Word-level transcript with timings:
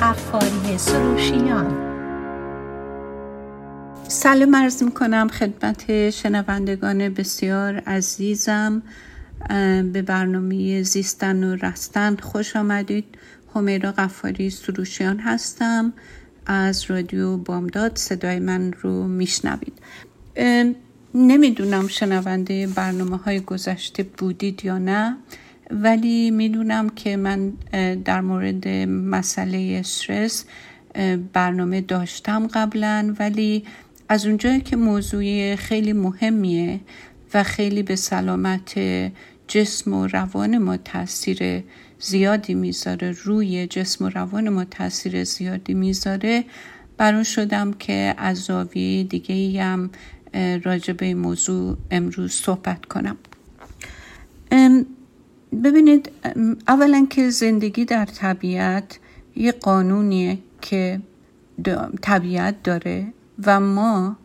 قفاری 0.00 0.78
سروشیان. 0.78 1.92
سلام 4.08 4.56
عرض 4.56 4.82
می‌کنم 4.82 5.28
خدمت 5.28 6.10
شنوندگان 6.10 7.08
بسیار 7.08 7.74
عزیزم 7.74 8.82
به 9.92 10.02
برنامه 10.06 10.82
زیستن 10.82 11.44
و 11.44 11.56
رستن 11.56 12.16
خوش 12.16 12.56
آمدید. 12.56 13.04
همیرا 13.54 13.92
قفاری 13.92 14.50
سروشیان 14.50 15.18
هستم. 15.18 15.92
از 16.46 16.90
رادیو 16.90 17.36
بامداد 17.36 17.96
صدای 17.96 18.38
من 18.38 18.72
رو 18.72 19.06
میشنوید. 19.06 19.78
نمی‌دونم 21.14 21.88
شنونده 21.88 22.66
برنامه 22.66 23.16
های 23.16 23.40
گذشته 23.40 24.02
بودید 24.02 24.64
یا 24.64 24.78
نه. 24.78 25.16
ولی 25.70 26.30
می‌دونم 26.30 26.88
که 26.88 27.16
من 27.16 27.52
در 28.04 28.20
مورد 28.20 28.68
مسئله 28.88 29.76
استرس 29.80 30.44
برنامه 31.32 31.80
داشتم 31.80 32.46
قبلا 32.46 33.14
ولی 33.18 33.64
از 34.08 34.26
اونجایی 34.26 34.60
که 34.60 34.76
موضوع 34.76 35.56
خیلی 35.56 35.92
مهمیه 35.92 36.80
و 37.34 37.42
خیلی 37.42 37.82
به 37.82 37.96
سلامت 37.96 38.78
جسم 39.48 39.92
و 39.92 40.06
روان 40.06 40.58
ما 40.58 40.76
تاثیر 40.76 41.64
زیادی 41.98 42.54
می‌ذاره 42.54 43.16
روی 43.24 43.66
جسم 43.66 44.04
و 44.04 44.08
روان 44.08 44.48
ما 44.48 44.64
تاثیر 44.64 45.24
زیادی 45.24 45.74
می‌ذاره 45.74 46.44
برون 46.96 47.22
شدم 47.22 47.72
که 47.72 48.14
از 48.18 48.38
زاویه 48.38 49.04
دیگه 49.04 49.62
هم 49.62 49.90
راجع 50.64 50.92
به 50.92 51.14
موضوع 51.14 51.76
امروز 51.90 52.32
صحبت 52.32 52.86
کنم. 52.86 53.16
ببینید 55.64 56.10
اولا 56.68 57.06
که 57.10 57.30
زندگی 57.30 57.84
در 57.84 58.04
طبیعت 58.04 58.98
یه 59.36 59.52
قانونیه 59.52 60.38
که 60.60 61.00
طبیعت 62.02 62.62
داره 62.62 63.12
و 63.46 63.60
ما 63.60 64.16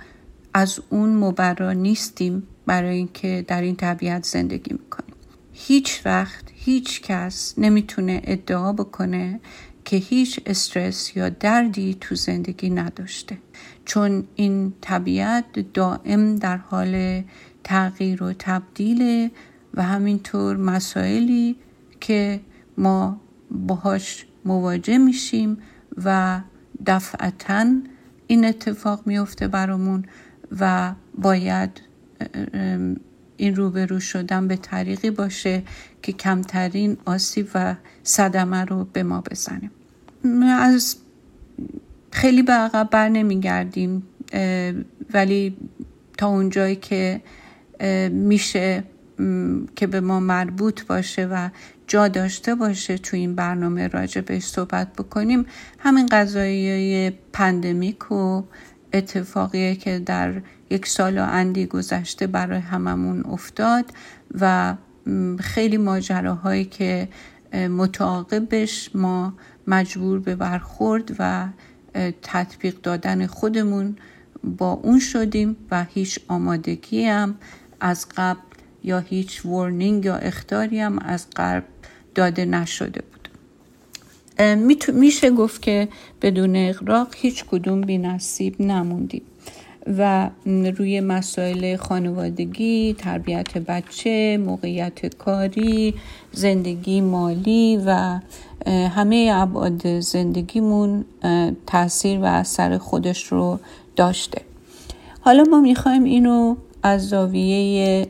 از 0.54 0.80
اون 0.90 1.16
مبرا 1.16 1.74
نیستیم 1.74 2.44
برای 2.66 2.98
اینکه 2.98 3.46
در 3.48 3.62
این 3.62 3.76
طبیعت 3.76 4.26
زندگی 4.26 4.74
می‌کنیم. 4.74 5.14
هیچ 5.54 6.02
وقت 6.06 6.44
هیچ 6.54 7.02
کس 7.02 7.54
نمی‌تونه 7.58 8.22
ادعا 8.24 8.74
بکنه 8.74 9.40
که 9.86 9.98
هیچ 9.98 10.40
استرس 10.46 11.18
یا 11.18 11.30
دردی 11.30 11.98
تو 12.02 12.16
زندگی 12.16 12.70
نداشته. 12.70 13.38
چون 13.86 14.28
این 14.36 14.74
طبیعت 14.82 15.74
دائم 15.74 16.36
در 16.36 16.58
حال 16.58 17.24
تغییر 17.64 18.24
و 18.24 18.34
تبدیل 18.40 19.30
و 19.74 19.84
همینطور 19.84 20.58
مسائلی 20.58 21.56
که 22.00 22.40
ما 22.78 23.22
باهاش 23.52 24.26
مواجه 24.46 24.98
میشیم 24.98 25.58
و 26.06 26.42
دفعتا 26.86 27.66
این 28.28 28.46
اتفاق 28.46 29.02
میفته 29.06 29.48
برامون 29.48 30.06
و 30.60 30.94
باید 31.18 31.82
این 33.38 33.56
روبرو 33.56 34.00
شدن 34.00 34.48
به 34.48 34.56
طریقی 34.56 35.12
باشه 35.12 35.64
که 36.02 36.12
کمترین 36.12 36.98
آسیب 37.06 37.50
و 37.56 37.76
صدمه 38.04 38.66
رو 38.66 38.88
به 38.94 39.04
ما 39.04 39.22
بزنیم 39.32 39.72
از 40.60 40.98
خیلی 42.12 42.42
به 42.42 42.54
عقب 42.54 42.90
بر 42.92 43.10
نمیگردیم 43.10 44.04
ولی 45.14 45.58
تا 46.18 46.28
اونجایی 46.28 46.76
که 46.76 47.22
میشه 48.12 48.84
که 49.76 49.88
به 49.88 50.02
ما 50.02 50.20
مربوط 50.20 50.86
باشه 50.86 51.26
و 51.26 51.50
جا 51.88 52.08
داشته 52.08 52.56
باشه 52.56 52.98
تو 52.98 53.18
این 53.18 53.36
برنامه 53.36 53.88
راجع 53.88 54.22
بهش 54.22 54.44
صحبت 54.44 54.94
بکنیم 54.94 55.46
همین 55.80 56.06
قضایی 56.06 57.10
پندمیک 57.10 58.12
و 58.12 58.44
اتفاقیه 58.94 59.76
که 59.76 60.00
در 60.00 60.42
یک 60.70 60.88
سال 60.88 61.18
و 61.18 61.26
اندی 61.30 61.66
گذشته 61.66 62.28
برای 62.28 62.60
هممون 62.60 63.26
افتاد 63.26 63.86
و 64.40 64.76
خیلی 65.40 65.78
ماجراهایی 65.78 66.66
که 66.66 67.08
متعاقبش 67.54 68.90
ما 68.96 69.34
مجبور 69.68 70.20
به 70.20 70.36
برخورد 70.36 71.16
و 71.20 71.48
تطبیق 72.22 72.82
دادن 72.82 73.28
خودمون 73.28 73.96
با 74.44 74.72
اون 74.72 75.00
شدیم 75.00 75.56
و 75.72 75.84
هیچ 75.84 76.20
آمادگی 76.28 77.06
هم 77.06 77.36
از 77.80 78.08
قبل 78.18 78.47
یا 78.88 79.00
هیچ 79.00 79.46
ورنینگ 79.46 80.06
یا 80.06 80.16
اختاری 80.16 80.80
هم 80.80 81.00
از 81.00 81.28
قبل 81.36 81.66
داده 82.16 82.46
نشده 82.46 83.02
بود. 83.02 83.30
میشه 84.94 85.30
گفت 85.32 85.62
که 85.62 85.88
بدون 86.22 86.56
اقراق 86.56 87.08
هیچ 87.16 87.46
کدوم 87.46 87.82
بی 87.82 87.98
نصیب 87.98 88.62
نموندیم. 88.62 89.22
و 89.98 90.30
روی 90.78 91.00
مسائل 91.00 91.76
خانوادگی، 91.76 92.96
تربیت 92.98 93.58
بچه، 93.58 94.38
موقعیت 94.38 95.16
کاری، 95.16 95.94
زندگی 96.32 97.02
مالی 97.02 97.80
و 97.86 98.20
همه 98.68 99.32
ابعاد 99.34 100.00
زندگیمون 100.00 101.06
تاثیر 101.68 102.20
و 102.20 102.26
اثر 102.26 102.78
خودش 102.78 103.24
رو 103.24 103.60
داشته. 103.96 104.42
حالا 105.22 105.44
ما 105.44 105.62
می‌خوایم 105.62 106.04
اینو 106.04 106.56
از 106.84 107.10
زاویه 107.10 108.08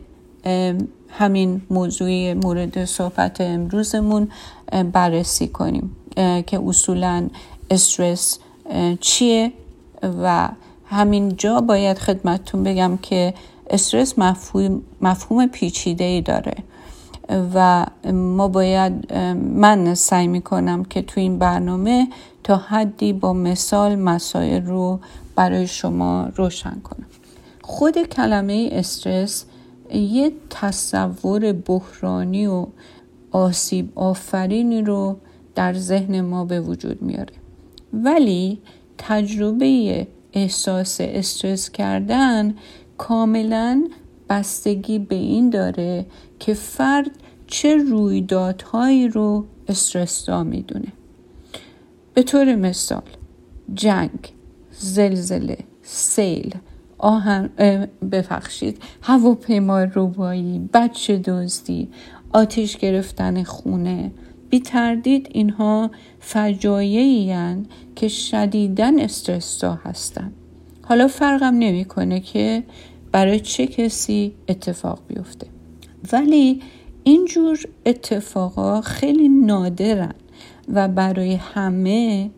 همین 1.10 1.62
موضوع 1.70 2.34
مورد 2.34 2.86
صحبت 2.86 3.42
امروزمون 3.42 4.28
بررسی 4.92 5.48
کنیم. 5.48 5.96
که 6.48 6.60
اصولا 6.68 7.30
استرس 7.72 8.40
چیه 9.00 9.52
و 10.24 10.50
همین 10.86 11.36
جا 11.36 11.62
باید 11.62 11.98
خدمتتون 11.98 12.64
بگم 12.64 12.98
که 13.02 13.34
استرس 13.70 14.20
مفهوم, 14.20 14.82
مفهوم 15.02 15.48
پیچیده 15.48 16.04
ای 16.04 16.22
داره 16.22 16.56
و 17.54 17.86
ما 18.14 18.48
باید 18.48 19.14
من 19.54 19.96
سعی 19.96 20.28
می‌کنم 20.28 20.84
که 20.84 21.02
تو 21.02 21.20
این 21.20 21.40
برنامه 21.40 22.08
تا 22.44 22.58
حدی 22.58 23.14
با 23.14 23.34
مثال 23.34 23.96
مسائل 23.96 24.66
رو 24.66 25.00
برای 25.36 25.68
شما 25.68 26.28
روشن 26.36 26.80
کنم. 26.84 27.06
خود 27.62 27.98
کلمه 27.98 28.70
استرس 28.72 29.46
یه 29.94 30.32
تصور 30.50 31.52
بحرانی 31.52 32.48
و 32.48 32.68
آسیب 33.32 33.92
آفرینی 33.96 34.82
رو 34.82 35.18
در 35.56 35.74
ذهن 35.74 36.22
ما 36.22 36.46
به 36.46 36.62
وجود 36.62 37.02
میاره. 37.02 37.34
ولی 37.94 38.60
تجربه 38.98 40.08
احساس 40.34 40.98
استرس 41.02 41.70
کردن 41.70 42.56
کاملا 42.98 43.88
بستگی 44.30 45.00
به 45.00 45.16
این 45.16 45.50
داره 45.50 46.06
که 46.40 46.54
فرد 46.54 47.12
چه 47.48 47.78
رویدادهایی 47.78 49.08
رو 49.08 49.46
استرسدا 49.68 50.44
می‌دونه. 50.44 50.94
به 52.14 52.24
طور 52.24 52.56
مثال 52.56 53.02
جنگ 53.74 54.34
زلزله 54.72 55.58
سیل 55.82 56.56
آهن 56.98 57.50
بفخشید 58.12 58.82
هواپیما 59.02 59.84
روبایی 59.84 60.70
بچه 60.74 61.18
دزدی 61.18 61.88
آتیش 62.34 62.78
گرفتن 62.78 63.44
خونه. 63.44 64.12
بی 64.50 64.60
تردید 64.60 65.30
اینها 65.32 65.92
فجایعی 66.20 67.36
که 67.96 68.08
شدیدن 68.08 69.00
استرسا 69.00 69.74
هستند 69.74 70.34
حالا 70.82 71.08
فرقم 71.08 71.56
نمی‌کنه 71.56 72.20
که 72.20 72.64
برای 73.12 73.40
چه 73.40 73.68
کسی 73.68 74.34
اتفاق 74.48 75.00
بیفته. 75.08 75.48
ولی 76.14 76.62
اینجور 77.04 77.60
اتفاقا 77.86 78.82
خیلی 78.82 79.30
نادرن 79.30 80.14
و 80.74 80.88
برای 80.88 81.34
همه 81.36 82.30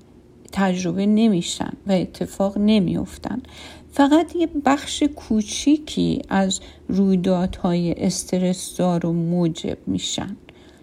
تجربه 0.51 1.05
نمیشن 1.05 1.71
و 1.87 1.91
اتفاق 1.91 2.57
نمیافتن. 2.57 3.41
فقط 3.91 4.35
یه 4.35 4.47
بخش 4.65 5.03
کوچیکی 5.03 6.21
از 6.29 6.59
رویدادهای 6.87 7.95
استرسدار 7.97 9.05
و 9.05 9.13
موجب 9.13 9.77
میشن. 9.87 10.37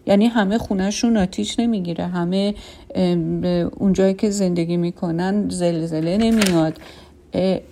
یعنی 0.07 0.27
همه 0.27 0.59
خونهشون 0.59 1.17
آتیش 1.17 1.61
نمی‌گیره 1.61 2.07
همه 2.07 2.55
اونجایی 3.77 4.15
که 4.15 4.31
زندگی 4.31 4.77
می‌کنن 4.77 5.49
زلزله 5.49 6.17
نمیاد. 6.17 6.81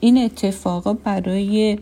این 0.01 0.19
اتفاقا 0.19 0.93
برای 0.93 1.79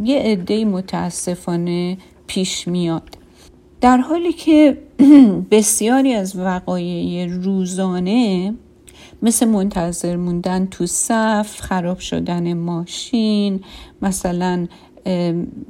یه 0.00 0.18
عده 0.18 0.64
متاسفانه 0.64 1.98
پیش 2.26 2.68
میاد. 2.68 3.18
در 3.80 3.96
حالی 3.96 4.32
که 4.32 4.78
بسیاری 5.50 6.14
از 6.14 6.36
وقایع 6.36 7.26
روزانه 7.26 8.54
مثل 9.24 9.46
منتظر 9.46 10.16
موندن 10.16 10.66
تو 10.66 10.86
صف 10.86 11.60
خراب 11.60 11.98
شدن 11.98 12.52
ماشین 12.52 13.60
مثلا 14.02 14.66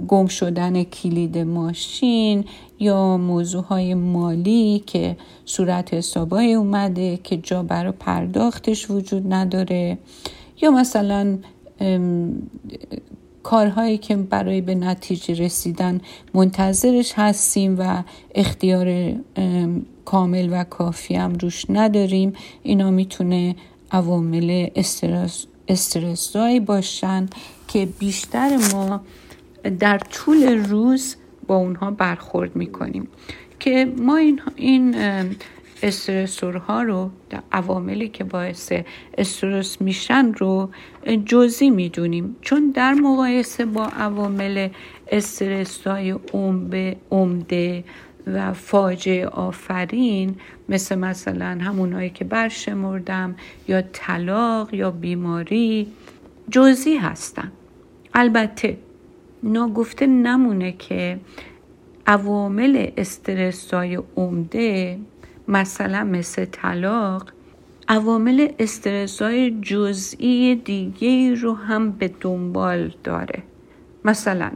گم 0.08 0.26
شدن 0.26 0.82
کلید 0.82 1.38
ماشین 1.38 2.44
یا 2.80 3.16
موضوع 3.16 3.64
های 3.64 3.94
مالی 3.94 4.82
که 4.86 5.16
صورت 5.44 5.94
حسابای 5.94 6.54
اومده 6.54 7.16
که 7.16 7.36
جا 7.36 7.62
برای 7.62 7.92
پرداختش 7.92 8.90
وجود 8.90 9.32
نداره 9.34 9.98
یا 10.62 10.70
مثلا 10.70 11.38
کارهایی 13.42 13.98
که 13.98 14.16
برای 14.16 14.60
به 14.60 14.74
نتیجه 14.74 15.34
رسیدن 15.34 16.00
منتظرش 16.34 17.12
هستیم 17.16 17.76
و 17.78 18.02
اختیار 18.34 19.14
کامل 20.04 20.48
و 20.52 20.64
کافی 20.64 21.14
هم 21.14 21.32
روش 21.32 21.64
نداریم. 21.68 22.32
اینا 22.62 22.90
می‌تونه 22.90 23.56
عوامل 23.90 24.68
استرس 24.76 25.46
استرسایی 25.68 26.60
باشن 26.60 27.26
که 27.68 27.88
بیشتر 27.98 28.58
ما 28.72 29.00
در 29.78 29.98
طول 29.98 30.64
روز 30.64 31.16
با 31.46 31.56
اونها 31.56 31.90
برخورد 31.90 32.56
می‌کنیم. 32.56 33.08
که 33.60 33.92
ما 33.98 34.16
این, 34.16 34.40
این 34.56 34.96
استرسورها 35.82 36.82
رو 36.82 37.10
عواملی 37.52 38.08
که 38.08 38.24
باعث 38.24 38.72
استرس 39.18 39.80
میشن 39.80 40.32
رو 40.32 40.70
جزی 41.26 41.70
می‌دونیم. 41.70 42.36
چون 42.40 42.70
در 42.70 42.94
مقایسه 42.94 43.64
با 43.64 43.84
عوامل 43.84 44.68
استرسای 45.08 46.14
عمده 47.10 47.84
و 48.26 48.52
فاجعه 48.52 49.26
آفرین 49.26 50.36
مثل 50.68 50.98
مثلا 50.98 51.58
همونایی 51.60 52.10
که 52.10 52.24
برشمردم 52.24 53.34
یا 53.68 53.82
طلاق 53.92 54.74
یا 54.74 54.90
بیماری 54.90 55.86
جزی 56.50 56.96
هستن. 56.96 57.52
البته 58.14 58.76
ناگفته 59.42 60.06
نمونه 60.06 60.72
که 60.72 61.18
عوامل 62.06 62.90
استرسای 62.96 63.98
عمده 64.16 64.98
مثلا 65.48 66.04
مثل 66.04 66.44
طلاق 66.44 67.30
عوامل 67.88 68.48
استرسای 68.58 69.60
جزئی 69.62 70.54
دیگه 70.54 71.34
رو 71.34 71.54
هم 71.54 71.90
به 71.90 72.10
دنبال 72.20 72.92
داره. 73.04 73.42
مثلا 74.04 74.50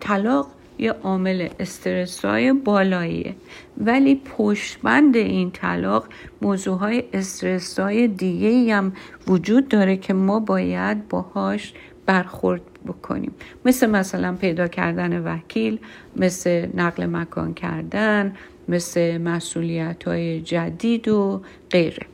طلاق 0.00 0.46
یه 0.78 0.92
عامل 0.92 1.48
استرسای 1.60 2.52
بالاییه. 2.52 3.34
ولی 3.78 4.20
پشتبند 4.36 5.16
این 5.16 5.50
طلاق 5.50 6.06
موضوع 6.42 6.78
های 6.78 7.04
استرسای 7.12 8.08
دیگه 8.08 8.74
هم 8.74 8.92
وجود 9.26 9.68
داره 9.68 9.96
که 9.96 10.14
ما 10.14 10.40
باید 10.40 11.08
باهاش 11.08 11.72
برخورد 12.06 12.62
بکنیم. 12.86 13.34
مثل 13.64 13.90
مثلا 13.90 14.36
پیدا 14.40 14.68
کردن 14.68 15.22
وکیل 15.22 15.78
مثل 16.16 16.68
نقل 16.74 17.06
مکان 17.06 17.54
کردن 17.54 18.34
مثل 18.68 19.18
مسئولیت 19.18 20.04
های 20.04 20.40
جدید 20.40 21.08
و 21.08 21.42
غیره. 21.70 22.06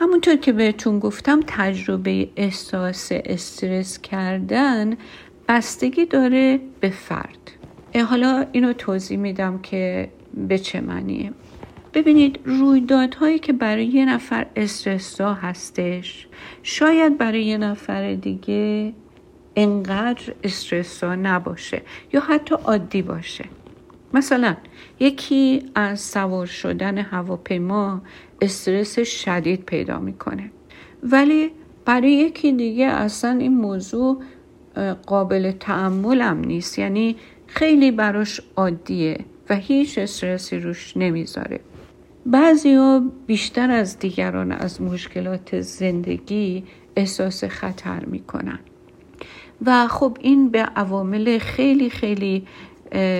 همونطور 0.00 0.36
که 0.36 0.52
بهتون 0.52 0.98
گفتم 0.98 1.40
تجربه 1.46 2.28
احساس 2.36 3.08
استرس 3.12 3.98
کردن 3.98 4.96
بستگی 5.48 6.04
داره 6.04 6.60
به 6.80 6.90
فرد. 6.90 7.50
حالا 8.08 8.46
اینو 8.52 8.72
توضیح 8.72 9.18
میدم 9.18 9.58
که 9.58 10.08
به 10.48 10.58
چه 10.58 10.80
معنیه. 10.80 11.32
ببینید 11.94 12.40
رویدادهایی 12.44 13.38
که 13.38 13.52
برای 13.52 13.86
یه 13.86 14.04
نفر 14.04 14.46
استرسا 14.56 15.34
هستش 15.34 16.26
شاید 16.62 17.18
برای 17.18 17.44
یه 17.44 17.58
نفر 17.58 18.14
دیگه 18.14 18.92
انقدر 19.56 20.34
استرسا 20.44 21.14
نباشه 21.14 21.82
یا 22.12 22.20
حتی 22.20 22.54
عادی 22.54 23.02
باشه. 23.02 23.44
مثلا 24.14 24.56
یکی 25.00 25.62
از 25.74 26.00
سوار 26.00 26.46
شدن 26.46 26.98
هواپیما 26.98 28.02
استرس 28.40 28.98
شدید 28.98 29.64
پیدا 29.64 29.98
می‌کنه. 29.98 30.50
ولی 31.02 31.50
برای 31.84 32.12
یکی 32.12 32.52
دیگه 32.52 32.86
اصلا 32.86 33.30
این 33.30 33.56
موضوع 33.56 34.22
قابل 35.06 35.50
تعملم 35.50 36.38
نیست. 36.38 36.78
یعنی 36.78 37.16
خیلی 37.46 37.90
براش 37.90 38.40
عادیه 38.56 39.18
و 39.50 39.54
هیچ 39.54 39.98
استرسی 39.98 40.58
روش 40.58 40.96
نمی‌ذاره. 40.96 41.60
بعضی 42.26 42.74
ها 42.74 43.02
بیشتر 43.26 43.70
از 43.70 43.98
دیگران 43.98 44.52
از 44.52 44.82
مشکلات 44.82 45.60
زندگی 45.60 46.64
احساس 46.96 47.44
خطر 47.44 48.04
می‌کنن. 48.04 48.58
و 49.66 49.88
خب 49.88 50.16
این 50.20 50.50
به 50.50 50.62
عوامل 50.62 51.38
خیلی 51.38 51.90
خیلی 51.90 52.46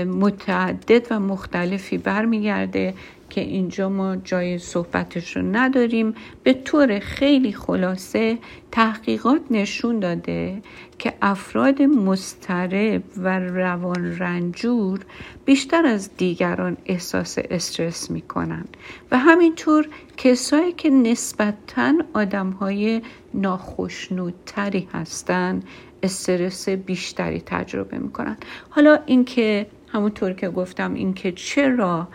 متعدد 0.06 1.06
و 1.11 1.20
مختلفی 1.20 1.99
برمیگرده. 1.99 2.94
که 3.30 3.40
اینجا 3.40 3.88
ما 3.88 4.16
جای 4.16 4.58
صحبتش 4.58 5.36
رو 5.36 5.42
نداریم. 5.42 6.14
به 6.42 6.52
طور 6.52 6.98
خیلی 6.98 7.52
خلاصه 7.52 8.38
تحقیقات 8.72 9.40
نشون 9.50 10.00
داده 10.00 10.62
که 10.98 11.12
افراد 11.22 11.82
مسترب 11.82 13.02
و 13.16 13.38
روان 13.38 14.19
رنجور 14.19 15.00
بیشتر 15.44 15.86
از 15.86 16.16
دیگران 16.16 16.76
احساس 16.86 17.38
استرس 17.50 18.10
می‌کنن 18.10 18.64
و 19.10 19.19
همینطور 19.19 19.88
کسایی 20.16 20.72
که 20.72 20.90
نسبتا 20.90 21.94
آدم 22.14 22.50
های 22.50 23.02
ناخشنودتری 23.34 24.88
هستند 24.92 25.64
استرس 26.02 26.69
بیشتری 26.69 27.42
تجربه 27.46 27.98
می‌کنن 27.98 28.36
حالا 28.70 28.98
اینکه 29.06 29.66
همونطور 29.92 30.32
که 30.32 30.48
گفتم 30.48 30.94
اینکه 30.94 31.32
چرا 31.32 32.08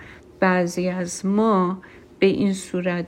بعضی 0.43 0.89
از 0.89 1.25
ما 1.25 1.77
به 2.19 2.27
این 2.27 2.53
صورت 2.53 3.05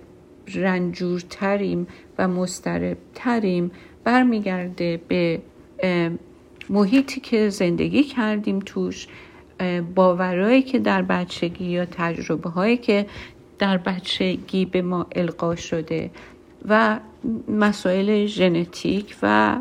رنجورتریم 0.55 1.87
و 2.17 2.27
مستربتریم 2.27 3.71
برمیگرده 4.03 5.01
به 5.07 5.41
محیطی 6.69 7.19
که 7.21 7.49
زندگی 7.49 8.03
کردیم 8.03 8.59
توش 8.59 9.07
باورهایی 9.95 10.61
که 10.61 10.79
در 10.79 11.01
بچگی 11.01 11.65
یا 11.65 11.85
تجربه 11.85 12.49
هایی 12.49 12.77
که 12.77 13.05
در 13.59 13.77
بچگی 13.77 14.65
به 14.65 14.81
ما 14.81 15.07
القا 15.15 15.55
شده 15.55 16.11
و 16.67 16.99
مسائل 17.47 18.25
ژنتیک 18.25 19.15
و 19.21 19.57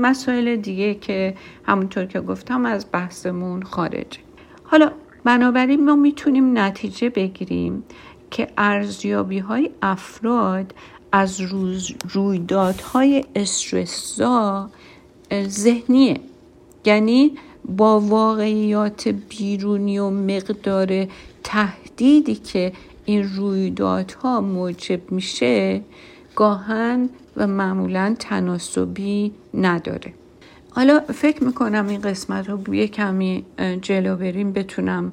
مسائل 0.00 0.56
دیگه 0.56 0.94
که 0.94 1.34
همونطور 1.64 2.04
که 2.04 2.20
گفتم 2.20 2.66
از 2.66 2.86
بحثمون 2.92 3.62
خارجه. 3.62 4.18
حالا 4.64 4.92
بنابراین 5.24 5.84
ما 5.84 5.96
می‌تونیم 5.96 6.58
نتیجه 6.58 7.08
بگیریم 7.08 7.82
که 8.30 8.48
ارزیابی 8.58 9.38
های 9.38 9.70
افراد 9.82 10.74
از 11.12 11.40
روز 11.40 11.92
رویدادهای 12.10 13.24
استرسا 13.36 14.70
ذهنیه 15.48 16.20
یعنی 16.84 17.32
با 17.64 18.00
واقعیات 18.00 19.08
بیرونی 19.08 19.98
و 19.98 20.10
مقدار 20.10 21.06
تهدیدی 21.44 22.34
که 22.34 22.72
این 23.04 23.22
رویدادها 23.36 24.40
موجب 24.40 25.12
میشه 25.12 25.80
گاهن 26.36 27.08
و 27.36 27.46
معمولا 27.46 28.16
تناسبی 28.18 29.32
نداره. 29.54 30.14
حالا 30.70 31.00
فکر 31.00 31.44
می‌کنم 31.44 31.88
این 31.88 32.00
قسمت 32.00 32.48
رو 32.48 32.74
یه 32.74 32.88
کمی 32.88 33.44
جلو 33.82 34.16
بریم 34.16 34.52
بتونم 34.52 35.12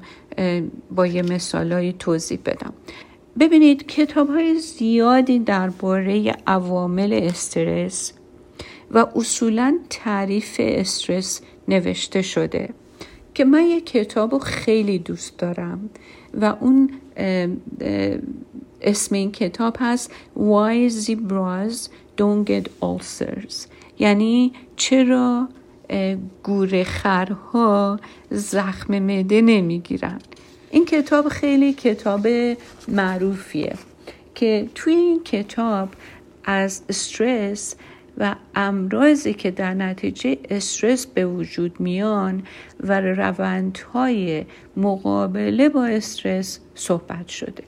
با 0.90 1.06
یه 1.06 1.22
مثالایی 1.22 1.92
توضیح 1.92 2.38
بدم. 2.44 2.72
ببینید 3.40 3.86
کتاب 3.86 4.28
های 4.28 4.58
زیادی 4.58 5.38
درباره 5.38 6.36
عوامل 6.46 7.20
استرس 7.22 8.12
و 8.90 9.06
اصولا 9.16 9.78
تعریف 9.90 10.56
استرس 10.58 11.40
نوشته 11.68 12.22
شده 12.22 12.68
که 13.34 13.44
من 13.44 13.66
یه 13.66 13.80
کتاب 13.80 14.32
رو 14.32 14.38
خیلی 14.38 14.98
دوست 14.98 15.38
دارم 15.38 15.90
و 16.34 16.54
اون 16.60 16.90
اسم 18.80 19.14
این 19.14 19.32
کتاب 19.32 19.76
هست 19.80 20.10
Why 20.36 20.92
Zebras 20.92 21.88
Don't 22.18 22.48
Get 22.48 22.66
Ulcers. 22.82 23.77
یعنی 23.98 24.52
چرا 24.76 25.48
گورخرها 26.42 28.00
زخم 28.30 28.98
معده 28.98 29.40
نمی‌گیرن؟ 29.40 30.18
این 30.70 30.84
کتاب 30.84 31.28
خیلی 31.28 31.72
کتاب 31.72 32.28
معروفیه 32.88 33.74
که 34.34 34.68
توی 34.74 34.94
این 34.94 35.24
کتاب 35.24 35.88
از 36.44 36.82
استرس 36.88 37.74
و 38.18 38.34
امراضی 38.54 39.34
که 39.34 39.50
در 39.50 39.74
نتیجه 39.74 40.38
استرس 40.50 41.06
به 41.06 41.26
وجود 41.26 41.80
میان 41.80 42.42
و 42.80 43.00
روندهای 43.00 44.44
مقابله 44.76 45.68
با 45.68 45.86
استرس 45.86 46.60
صحبت 46.74 47.28
شده. 47.28 47.64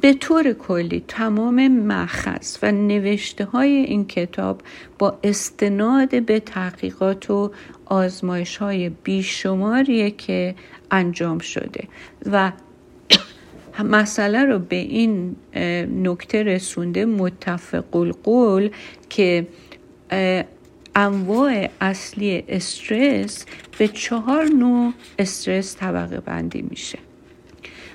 به 0.00 0.14
طور 0.14 0.52
کلی 0.52 1.04
تمام 1.08 1.68
مخص 1.68 2.58
و 2.62 2.72
نوشته 2.72 3.44
های 3.44 3.70
این 3.70 4.06
کتاب 4.06 4.60
با 4.98 5.18
استناد 5.24 6.22
به 6.22 6.40
تحقیقات 6.40 7.30
و 7.30 7.50
آزمایش 7.84 8.56
های 8.56 8.88
بیشماریه 8.88 10.10
که 10.10 10.54
انجام 10.90 11.38
شده 11.38 11.88
و 12.26 12.52
مسئله 13.84 14.44
رو 14.44 14.58
به 14.58 14.76
این 14.76 15.36
نکته 16.02 16.42
رسونده 16.42 17.04
متفق 17.04 17.96
القول 17.96 18.70
که 19.10 19.46
انواع 20.94 21.68
اصلی 21.80 22.44
استرس 22.48 23.46
به 23.78 23.88
چهار 23.88 24.44
نوع 24.44 24.92
استرس 25.18 25.76
طبقه 25.76 26.20
بندی 26.20 26.62
میشه. 26.62 26.98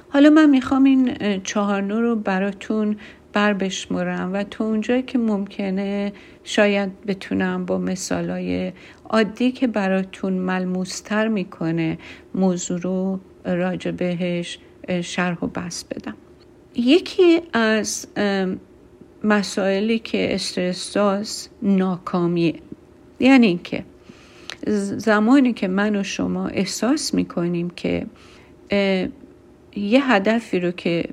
حالا 0.09 0.29
من 0.29 0.49
می‌خوام 0.49 0.83
این 0.83 1.17
چهار 1.43 1.81
نوع 1.81 2.01
رو 2.01 2.15
براتون 2.15 2.97
بر 3.33 3.53
بشمرم 3.53 4.33
و 4.33 4.43
تو 4.43 4.63
اونجایی 4.63 5.01
که 5.01 5.17
ممکنه 5.17 6.13
شاید 6.43 7.05
بتونم 7.05 7.65
با 7.65 7.77
مثالای 7.77 8.71
عادی 9.09 9.51
که 9.51 9.67
براتون 9.67 10.33
ملموستر 10.33 11.27
می‌کنه 11.27 11.97
موضوع 12.35 12.79
رو 12.79 13.19
راجع 13.45 13.91
بهش 13.91 14.59
شرح 15.01 15.37
و 15.43 15.47
بس 15.47 15.83
بدم. 15.83 16.15
یکی 16.75 17.41
از 17.53 18.07
مسائلی 19.23 19.99
که 19.99 20.35
استرس 20.35 20.77
ساز 20.77 21.49
ناکامیه. 21.61 22.55
یعنی 23.19 23.47
اینکه 23.47 23.83
زمانی 24.97 25.53
که 25.53 25.67
من 25.67 25.95
و 25.95 26.03
شما 26.03 26.47
احساس 26.47 27.13
می‌کنیم 27.13 27.69
که 27.69 28.05
یه 29.77 30.11
هدفی 30.11 30.59
رو 30.59 30.71
که 30.71 31.05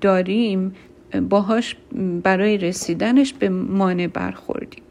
داریم 0.00 0.74
باهاش 1.28 1.76
برای 2.22 2.58
رسیدنش 2.58 3.32
به 3.32 3.48
مانع 3.48 4.06
برخوردیم. 4.06 4.82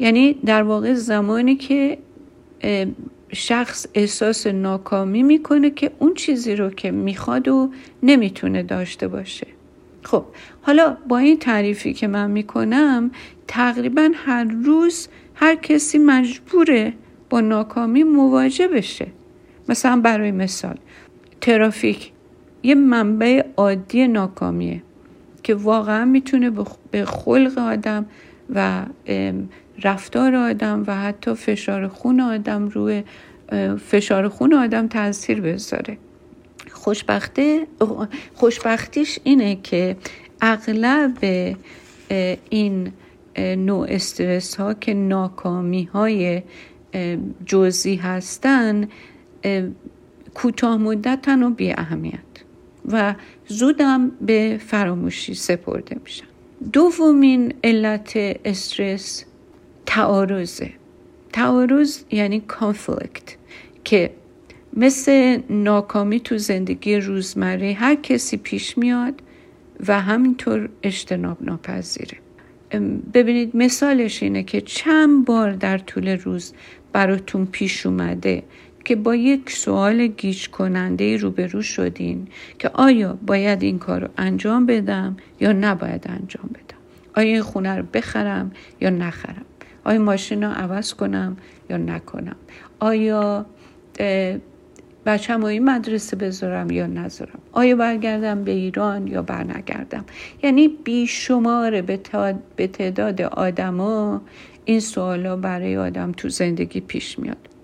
یعنی 0.00 0.32
در 0.32 0.62
واقع 0.62 0.94
زمانی 0.94 1.56
که 1.56 1.98
شخص 3.32 3.86
احساس 3.94 4.46
ناکامی 4.46 5.22
می‌کنه 5.22 5.70
که 5.70 5.90
اون 5.98 6.14
چیزی 6.14 6.56
رو 6.56 6.70
که 6.70 6.90
می‌خواد 6.90 7.48
و 7.48 7.70
نمی‌تونه 8.02 8.62
داشته 8.62 9.08
باشه. 9.08 9.46
خب 10.02 10.24
حالا 10.62 10.96
با 11.08 11.18
این 11.18 11.38
تعریفی 11.38 11.92
که 11.92 12.06
من 12.06 12.30
می‌کنم 12.30 13.10
تقریبا 13.48 14.10
هر 14.14 14.44
روز 14.44 15.08
هر 15.34 15.54
کسی 15.54 15.98
مجبوره 15.98 16.92
با 17.30 17.40
ناکامی 17.40 18.02
مواجه 18.02 18.68
بشه. 18.68 19.06
مثلا 19.68 20.00
برای 20.00 20.30
مثال 20.30 20.76
ترافیک 21.40 22.12
یه 22.62 22.74
منبع 22.74 23.42
عادی 23.56 24.08
ناکامیه 24.08 24.82
که 25.42 25.54
واقعا 25.54 26.04
می‌تونه 26.04 26.50
به 26.90 27.04
خلق 27.04 27.58
آدم 27.58 28.06
و 28.54 28.86
رفتار 29.82 30.34
آدم 30.34 30.84
و 30.86 30.96
حتی 30.96 31.34
فشار 31.34 31.88
خون 31.88 32.20
آدم 32.20 32.68
روی 32.68 33.02
فشار 33.88 34.28
خون 34.28 34.54
آدم 34.54 34.88
تاثیر 34.88 35.40
بذاره. 35.40 35.98
خوشبخته 36.70 37.66
خوشبختیش 38.34 39.18
اینه 39.24 39.56
که 39.62 39.96
اغلب 40.40 41.18
این 42.50 42.92
نوع 43.38 43.86
استرس 43.90 44.56
ها 44.56 44.74
که 44.74 44.94
ناکامی 44.94 45.84
های 45.84 46.42
جزئی 47.46 47.96
هستن 47.96 48.88
کوتاه 50.34 50.76
مدتن 50.76 51.42
و 51.42 51.50
بی 51.50 51.72
اهمیت 51.72 52.45
و 52.92 53.14
زودم 53.46 54.10
به 54.20 54.60
فراموشی 54.66 55.34
سپرده 55.34 55.96
میشن 56.04 56.26
دومین 56.72 57.54
علت 57.64 58.12
استرس 58.44 59.24
تعارضه. 59.86 60.70
تعارض 61.32 61.98
یعنی 62.10 62.40
کانفلیکت 62.40 63.36
که 63.84 64.10
مثل 64.76 65.38
ناکامی 65.50 66.20
تو 66.20 66.38
زندگی 66.38 66.96
روزمره 66.96 67.72
هر 67.72 67.94
کسی 67.94 68.36
پیش 68.36 68.78
میاد 68.78 69.22
و 69.88 70.00
همینطور 70.00 70.68
اجتناب 70.82 71.38
ناپذیره. 71.40 72.18
ببینید 73.14 73.56
مثالش 73.56 74.22
اینه 74.22 74.42
که 74.42 74.60
چند 74.60 75.24
بار 75.24 75.52
در 75.52 75.78
طول 75.78 76.08
روز 76.08 76.52
براتون 76.92 77.46
پیش 77.46 77.86
اومده 77.86 78.42
که 78.86 78.96
با 78.96 79.14
یک 79.14 79.50
سوال 79.50 80.06
گیج 80.06 80.48
کننده 80.48 81.16
روبرو 81.16 81.62
شدین 81.62 82.28
که 82.58 82.68
آیا 82.68 83.18
باید 83.26 83.62
این 83.62 83.78
کار 83.78 84.00
رو 84.00 84.08
انجام 84.18 84.66
بدم 84.66 85.16
یا 85.40 85.52
نباید 85.52 86.04
انجام 86.08 86.50
بدم؟ 86.54 86.78
آیا 87.16 87.26
این 87.28 87.42
خونه 87.42 87.76
رو 87.76 87.82
بخرم 87.94 88.52
یا 88.80 88.90
نخرم؟ 88.90 89.44
آیا 89.84 89.98
ماشین 89.98 90.44
رو 90.44 90.50
عوض 90.50 90.94
کنم 90.94 91.36
یا 91.70 91.76
نکنم؟ 91.76 92.36
آیا 92.80 93.46
بچم 95.06 95.44
این 95.44 95.64
مدرسه 95.64 96.16
بذارم 96.16 96.70
یا 96.70 96.86
نذارم؟ 96.86 97.38
آیا 97.52 97.76
برگردم 97.76 98.44
به 98.44 98.52
ایران 98.52 99.06
یا 99.06 99.22
برنگردم؟ 99.22 100.04
یعنی 100.42 100.68
بیشمار 100.68 101.80
به 102.56 102.66
تعداد 102.66 103.22
آدما 103.22 104.22
این 104.64 104.80
سوالا 104.80 105.36
برای 105.36 105.76
آدم 105.76 106.12
تو 106.12 106.28
زندگی 106.28 106.80
پیش 106.80 107.18
میاد. 107.18 107.55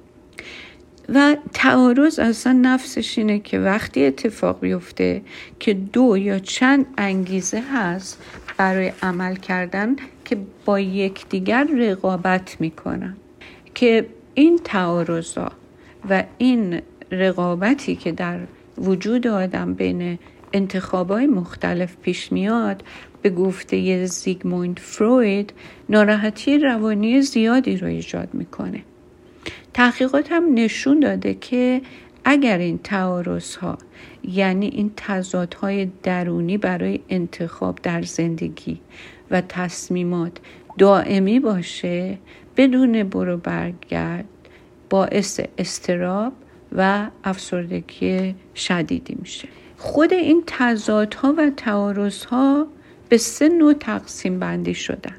و 1.15 1.37
تعارض 1.53 2.19
اصلا 2.19 2.53
نفسش 2.53 3.19
اینه 3.19 3.39
که 3.39 3.59
وقتی 3.59 4.05
اتفاق 4.05 4.61
بیفته 4.61 5.23
که 5.61 5.75
دو 5.75 6.17
یا 6.19 6.39
چند 6.39 6.87
انگیزه 6.99 7.63
هست 7.73 8.23
برای 8.57 8.93
عمل 9.03 9.35
کردن 9.35 9.97
که 10.25 10.37
با 10.65 10.81
یکدیگر 10.81 11.65
رقابت 11.79 12.57
می‌کنن. 12.61 13.17
که 13.75 14.07
این 14.35 14.61
تعارضا 14.65 15.53
و 16.11 16.25
این 16.39 16.83
رقابتی 17.11 17.97
که 17.97 18.13
در 18.13 18.39
وجود 18.79 19.27
آدم 19.27 19.75
بین 19.75 20.19
انتخابای 20.53 21.27
مختلف 21.27 21.97
پیش 22.03 22.33
میاد 22.33 22.85
به 23.23 23.31
گفته 23.31 24.07
زیگموند 24.07 24.79
فروید 24.79 25.53
ناراحتی 25.89 26.59
روانی 26.59 27.23
زیادی 27.23 27.77
رو 27.77 27.87
ایجاد 27.87 28.29
می‌کنه. 28.33 28.83
تحقیقات 29.75 30.33
هم 30.33 30.55
نشون 30.55 31.01
داده 31.01 31.35
که 31.35 31.83
اگر 32.25 32.59
این 32.59 32.79
تعارض 32.79 33.57
ها 33.57 33.79
یعنی 34.25 34.67
این 34.67 34.93
تضادهای 34.97 35.89
درونی 36.03 36.59
برای 36.59 37.01
انتخاب 37.09 37.79
در 37.83 38.03
زندگی 38.03 38.81
و 39.31 39.41
تصمیمات 39.49 40.33
دائمی 40.79 41.41
باشه 41.41 42.19
بدون 42.57 43.03
برو 43.03 43.37
برگرد 43.37 44.25
باعث 44.91 45.41
استراب 45.59 46.33
و 46.77 47.07
افسردگی 47.25 48.35
شدیدی 48.55 49.17
میشه. 49.21 49.49
خود 49.79 50.13
این 50.13 50.43
تضادها 50.47 51.35
و 51.39 51.51
تعارضها 51.51 52.67
به 53.09 53.17
سه 53.17 53.49
نوع 53.49 53.73
تقسیم 53.73 54.39
بندی 54.39 54.75
شدن 54.75 55.17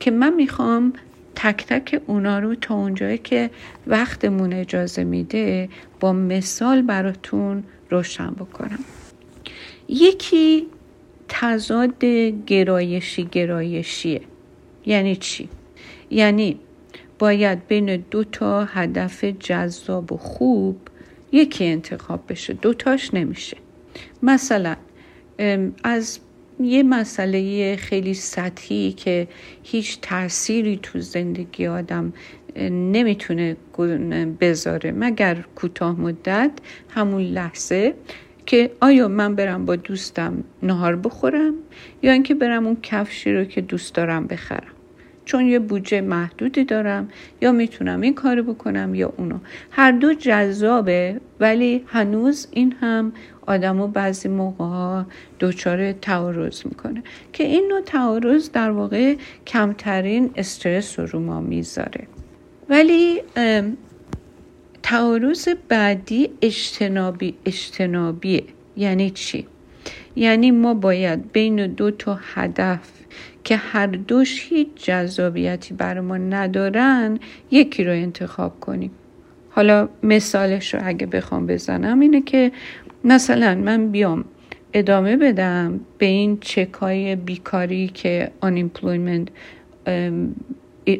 که 0.00 0.10
من 0.10 0.34
می‌خوام 0.34 0.92
تک 1.36 1.66
تک 1.66 2.02
اونا 2.06 2.38
رو 2.38 2.54
تا 2.54 2.74
اونجایی 2.74 3.18
که 3.18 3.50
وقتمون 3.86 4.52
اجازه 4.52 5.04
میده 5.04 5.68
با 6.00 6.12
مثال 6.12 6.82
براتون 6.82 7.64
روشن 7.90 8.30
بکنم. 8.30 8.78
یکی 9.88 10.66
تضاد 11.28 12.04
گرایشی 12.46 13.24
گرایشیه. 13.24 14.20
یعنی 14.86 15.16
چی؟ 15.16 15.48
یعنی 16.10 16.58
باید 17.18 17.66
بین 17.66 17.96
دو 18.10 18.24
تا 18.24 18.64
هدف 18.64 19.24
جذاب 19.24 20.12
و 20.12 20.16
خوب 20.16 20.76
یکی 21.32 21.64
انتخاب 21.64 22.20
بشه 22.28 22.52
دوتاش 22.52 23.14
نمیشه. 23.14 23.56
مثلا 24.22 24.76
از 25.84 26.18
یه 26.60 26.82
مسئله 26.82 27.76
خیلی 27.76 28.14
سطحی 28.14 28.92
که 28.92 29.28
هیچ 29.62 29.98
تأثیری 30.02 30.78
تو 30.82 31.00
زندگی 31.00 31.66
آدم 31.66 32.12
نمی‌تونه 32.70 33.56
بذاره 34.40 34.92
مگر 34.92 35.44
کوتاه 35.54 36.00
مدت 36.00 36.50
همون 36.90 37.22
لحظه 37.22 37.94
که 38.46 38.70
آیا 38.80 39.08
من 39.08 39.34
برم 39.34 39.66
با 39.66 39.76
دوستم 39.76 40.44
نهار 40.62 40.96
بخورم 40.96 41.54
یا 42.02 42.12
اینکه 42.12 42.34
برم 42.34 42.66
اون 42.66 42.76
کفشی 42.82 43.32
رو 43.32 43.44
که 43.44 43.60
دوست 43.60 43.94
دارم 43.94 44.26
بخرم. 44.26 44.72
چون 45.24 45.46
یه 45.46 45.58
بودجه 45.58 46.00
محدودی 46.00 46.64
دارم 46.64 47.08
یا 47.40 47.52
می‌تونم 47.52 48.00
این 48.00 48.14
کارو 48.14 48.42
بکنم 48.42 48.94
یا 48.94 49.12
اونو. 49.16 49.38
هر 49.70 49.92
دو 49.92 50.14
جذابه 50.14 51.20
ولی 51.40 51.84
هنوز 51.86 52.48
این 52.50 52.72
هم 52.80 53.12
آدمو 53.46 53.86
بعضی 53.86 54.28
موقع 54.28 54.64
ها 54.64 55.06
دچار 55.40 55.92
تعارض 55.92 56.66
می‌کنه 56.66 57.02
که 57.32 57.44
این 57.44 57.68
نوع 57.68 57.80
تعارض 57.80 58.50
در 58.50 58.70
واقع 58.70 59.14
کمترین 59.46 60.30
استرس 60.36 60.98
رو 60.98 61.06
رو 61.06 61.20
ما 61.20 61.40
می‌ذاره. 61.40 62.06
ولی 62.68 63.22
تعارض 64.82 65.48
بعدی 65.68 66.30
اجتنابی 66.42 67.34
اجتنابیه. 67.44 68.44
یعنی 68.76 69.10
چی؟ 69.10 69.46
یعنی 70.16 70.50
ما 70.50 70.74
باید 70.74 71.32
بین 71.32 71.66
دو 71.66 71.90
تا 71.90 72.18
هدف 72.34 72.90
که 73.44 73.56
هر 73.56 73.86
دوش 73.86 74.46
هیچ 74.48 74.68
جذابیتی 74.74 75.74
بر 75.74 76.00
ما 76.00 76.16
ندارن 76.16 77.18
یکی 77.50 77.84
رو 77.84 77.92
انتخاب 77.92 78.60
کنیم. 78.60 78.90
حالا 79.50 79.88
مثالش 80.02 80.74
رو 80.74 80.80
اگه 80.84 81.06
بخوام 81.06 81.46
بزنم 81.46 82.00
اینه 82.00 82.22
که 82.22 82.52
مثلا 83.06 83.54
من 83.54 83.90
بیام 83.90 84.24
ادامه 84.72 85.16
بدم 85.16 85.80
به 85.98 86.06
این 86.06 86.38
چکای 86.40 87.16
بیکاری 87.16 87.88
که 87.88 88.30
unemployment 88.42 89.28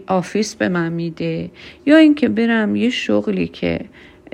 آفیس 0.06 0.54
به 0.54 0.68
من 0.68 0.92
میده 0.92 1.50
یا 1.86 1.96
اینکه 1.96 2.28
برم 2.28 2.76
یه 2.76 2.90
شغلی 2.90 3.48
که 3.48 3.80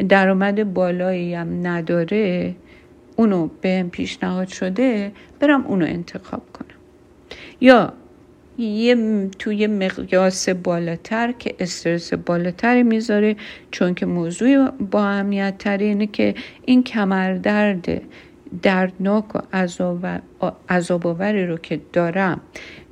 درآمد 0.09 0.75
بالایی 0.75 1.35
هم 1.35 1.67
نداره 1.67 2.55
اونو 3.17 3.49
بهم 3.61 3.91
پیشنهاد 3.91 4.49
شده 4.49 5.13
برم 5.41 5.67
اونو 5.67 5.87
انتخاب 5.87 6.43
کنم. 6.53 6.77
یا 7.61 7.93
یه 8.65 9.29
توی 9.39 9.67
مقیاس 9.67 10.49
بالاتر 10.49 11.33
که 11.33 11.55
استرس 11.59 12.15
بالاتر 12.15 12.83
می‌ذاره 12.83 13.37
چون 13.71 13.95
که 13.95 14.07
موضوع 14.07 14.71
با 14.71 15.05
اهمیت 15.05 15.59
تر 15.59 15.79
اینه 15.79 16.07
که 16.07 16.35
این 16.65 16.83
کمردرد 16.83 18.03
دردناک 18.63 19.25
و 19.35 19.41
عذاب 20.69 21.23
رو 21.23 21.57
که 21.57 21.81
دارم 21.93 22.41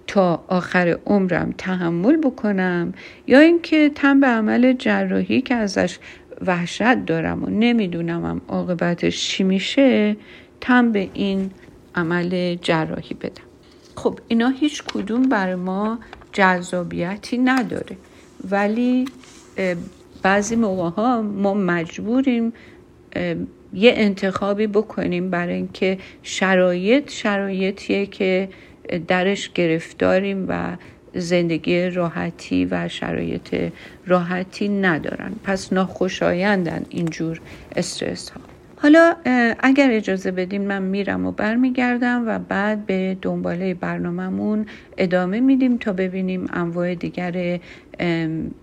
تا 0.07 0.45
آخر 0.49 0.99
عمرم 1.07 1.55
تحمل 1.59 2.17
بکنم 2.17 2.95
یا 3.27 3.39
اینکه 3.39 3.91
تن 3.95 4.21
به 4.21 4.27
عمل 4.27 4.73
جراحی 4.73 5.41
که 5.41 5.55
ازش 5.55 5.99
وحشت 6.47 7.05
دارم 7.05 7.45
و 7.45 7.47
نمی‌دونم 7.51 8.25
هم 8.25 8.41
عاقبتش 8.49 9.29
چی 9.29 9.45
میشه 9.45 10.17
تن 10.61 10.93
به 10.93 11.09
این 11.15 11.51
عمل 11.95 12.55
جراحی 12.55 13.15
بدم. 13.15 13.50
خب 14.01 14.19
اینا 14.29 14.49
هیچ 14.49 14.83
کدوم 14.83 15.23
بر 15.23 15.55
ما 15.55 15.99
جذابیتی 16.33 17.39
نداره. 17.39 17.97
ولی 18.51 19.05
بعضی 20.23 20.57
موقع 20.57 20.89
ها 20.89 21.23
ما 21.23 21.55
مجبوریم 21.55 22.53
یه 23.75 23.93
انتخابی 23.97 24.67
بکنیم 24.67 25.31
برای 25.31 25.55
اینکه 25.55 25.99
شرایط 26.23 27.11
شرایطیه 27.11 28.07
که 28.07 28.49
درش 29.09 29.53
گرفتاریم 29.53 30.47
و 30.49 30.77
زندگی 31.15 31.91
راحتی 31.91 32.65
و 32.65 32.89
شرایط 32.89 33.73
راحتی 34.07 34.69
ندارن. 34.69 35.33
پس 35.45 35.73
ناخوشایندن 35.73 36.87
اینجور 36.89 37.41
استرس 37.77 38.31
ها 38.31 38.41
حالا 38.83 39.15
اگر 39.59 39.89
اجازه 39.91 40.31
بدین 40.31 40.67
من 40.67 40.83
میرم 40.83 41.27
و 41.27 41.33
برمیگردم 41.33 42.25
و 42.29 42.39
بعد 42.39 42.87
به 42.87 43.17
دنباله 43.23 43.75
برنامهمون 43.75 44.67
ادامه 44.99 45.41
میدیم 45.41 45.77
تا 45.77 45.93
ببینیم 45.93 46.47
انواع 46.53 46.95
دیگر 46.95 47.61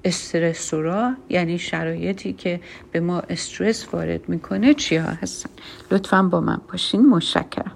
استرسورا 0.05 1.13
یعنی 1.29 1.57
شرایطی 1.57 2.33
که 2.33 2.59
به 2.91 2.99
ما 2.99 3.19
استرس 3.19 3.93
وارد 3.93 4.29
می‌کنه 4.29 4.73
چیا 4.73 5.03
هستن. 5.03 5.49
لطفا 5.91 6.23
با 6.23 6.41
من 6.41 6.61
باشین. 6.71 7.05
مشکرم 7.05 7.71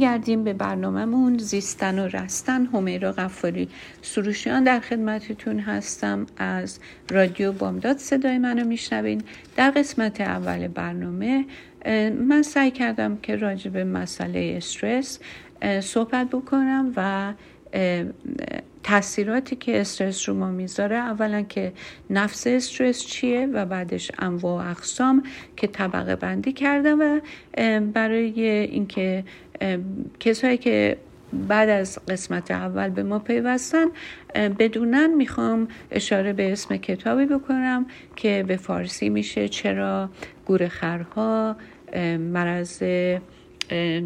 برمیگردیم 0.00 0.44
به 0.44 0.52
برنامهمون. 0.52 1.38
زیستن 1.38 1.98
و 1.98 2.08
رستن. 2.08 2.66
همیرا 2.66 3.12
غفاری 3.12 3.68
سروشیان 4.02 4.64
در 4.64 4.80
خدمتتون 4.80 5.58
هستم. 5.58 6.26
از 6.36 6.78
رادیو 7.10 7.52
بامداد 7.52 7.96
صدای 7.96 8.38
منو 8.38 8.64
میشنوین. 8.64 9.22
در 9.56 9.70
قسمت 9.70 10.20
اول 10.20 10.68
برنامه 10.68 11.44
من 12.20 12.42
سعی 12.42 12.70
کردم 12.70 13.18
که 13.22 13.36
راجع 13.36 13.70
به 13.70 13.84
مسئله 13.84 14.54
استرس 14.56 15.18
صحبت 15.80 16.26
بکنم 16.26 16.92
و 16.96 17.32
تاثیراتی 18.82 19.56
که 19.56 19.80
استرس 19.80 20.28
رو 20.28 20.34
ما 20.34 20.50
می‌ذاره. 20.50 20.96
اولا 20.96 21.42
که 21.42 21.72
نفس 22.10 22.46
استرس 22.46 23.06
چیه 23.06 23.46
و 23.46 23.64
بعدش 23.64 24.10
انواع 24.18 24.64
و 24.64 24.70
اقسام 24.70 25.22
که 25.56 25.66
طبقه 25.66 26.16
بندی 26.16 26.52
کردم 26.52 27.00
و 27.00 27.20
برای 27.80 28.40
اینکه 28.48 29.24
کسایی 30.20 30.56
که 30.56 30.96
بعد 31.48 31.68
از 31.68 31.98
قسمت 32.08 32.50
اول 32.50 32.88
به 32.88 33.02
ما 33.02 33.18
پیوستن 33.18 33.86
بدونن 34.34 35.14
می‌خوام 35.14 35.68
اشاره 35.90 36.32
به 36.32 36.52
اسم 36.52 36.76
کتابی 36.76 37.26
بکنم 37.26 37.86
که 38.16 38.44
به 38.48 38.56
فارسی 38.56 39.08
میشه 39.08 39.48
چرا 39.48 40.10
گورخرها 40.46 41.56
مرض 42.18 42.82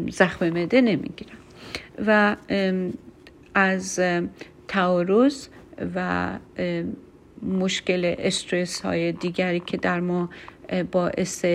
زخم 0.09 0.49
مده 0.49 0.81
نمی‌گیرن. 0.81 1.37
و 2.07 2.35
از 3.55 3.99
تعارض 4.67 5.47
و 5.95 6.29
مشکل 7.43 8.15
استرس 8.19 8.81
های 8.81 9.11
دیگری 9.11 9.59
که 9.59 9.77
در 9.77 9.99
ما 9.99 10.29
باعث 10.91 11.45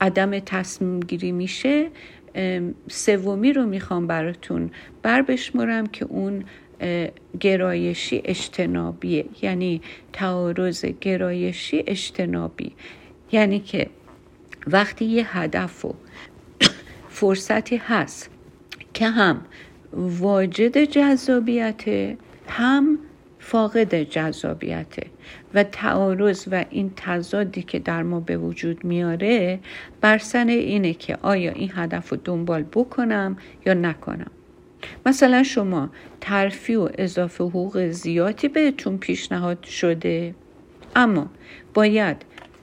عدم 0.00 0.38
تصمیم 0.38 1.00
گیری 1.00 1.32
میشه 1.32 1.90
سومی 2.88 3.52
رو 3.52 3.66
می‌خوام 3.66 4.06
براتون 4.06 4.70
بر 5.02 5.22
بشمرم 5.22 5.86
که 5.86 6.04
اون 6.04 6.44
گرایشی 7.40 8.22
اجتنابیه. 8.24 9.24
یعنی 9.42 9.82
تعارض 10.12 10.84
گرایشی 10.84 11.84
اجتنابی. 11.86 12.72
یعنی 13.32 13.60
که 13.60 13.90
وقتی 14.66 15.04
یه 15.04 15.38
هدف 15.38 15.84
و 15.84 15.94
فرصتی 17.18 17.76
هست 17.76 18.30
که 18.94 19.08
هم 19.08 19.40
واجد 19.92 20.84
جذابیت 20.84 21.84
هم 22.48 22.98
فاقد 23.38 24.02
جذابیته. 24.02 25.06
و 25.54 25.62
تعارض 25.62 26.48
و 26.50 26.64
این 26.70 26.92
تضادی 26.96 27.62
که 27.62 27.78
در 27.78 28.02
ما 28.02 28.20
به 28.20 28.36
وجود 28.36 28.84
میاره 28.84 29.58
بر 30.00 30.18
سن 30.18 30.48
اینه 30.48 30.94
که 30.94 31.18
آیا 31.22 31.52
این 31.52 31.70
هدف 31.74 32.08
رو 32.08 32.18
دنبال 32.24 32.62
بکنم 32.62 33.36
یا 33.66 33.74
نکنم. 33.74 34.30
مثلا 35.06 35.42
شما 35.42 35.90
ترفی 36.20 36.74
و 36.74 36.88
اضافه 36.98 37.44
حقوق 37.44 37.86
زیادی 37.86 38.48
بهتون 38.48 38.98
پیشنهاد 38.98 39.64
شده. 39.64 40.34
اما 40.96 41.30
باید 41.74 42.16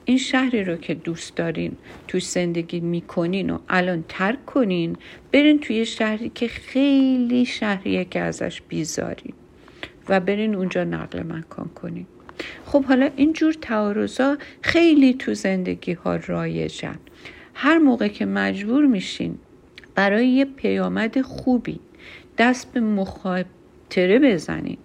این 0.05 0.17
شهری 0.17 0.63
رو 0.63 0.75
که 0.75 0.93
دوست 0.93 1.35
دارین 1.35 1.77
تو 2.07 2.19
زندگی 2.19 2.79
می‌کنین 2.79 3.49
و 3.49 3.59
الان 3.69 4.03
ترک 4.09 4.45
کنین 4.45 4.95
برین 5.31 5.59
توی 5.59 5.85
شهری 5.85 6.29
که 6.29 6.47
خیلی 6.47 7.45
شهریه 7.45 8.05
که 8.05 8.19
ازش 8.19 8.61
بیزارین 8.61 9.33
و 10.09 10.19
برین 10.19 10.55
اونجا 10.55 10.83
نقل 10.83 11.23
مکان 11.23 11.69
کنین. 11.69 12.05
خب 12.65 12.85
حالا 12.85 13.09
اینجور 13.15 13.53
تعارضا 13.53 14.37
خیلی 14.61 15.13
تو 15.13 15.33
زندگی 15.33 15.93
ها 15.93 16.15
رایجن. 16.15 16.99
هر 17.53 17.77
موقع 17.77 18.07
که 18.07 18.25
مجبور 18.25 18.85
میشین 18.85 19.37
برای 19.95 20.27
یه 20.27 20.45
پیامد 20.45 21.21
خوبی 21.21 21.79
دست 22.37 22.73
به 22.73 22.79
مخاطره 22.79 24.19
بزنین 24.19 24.77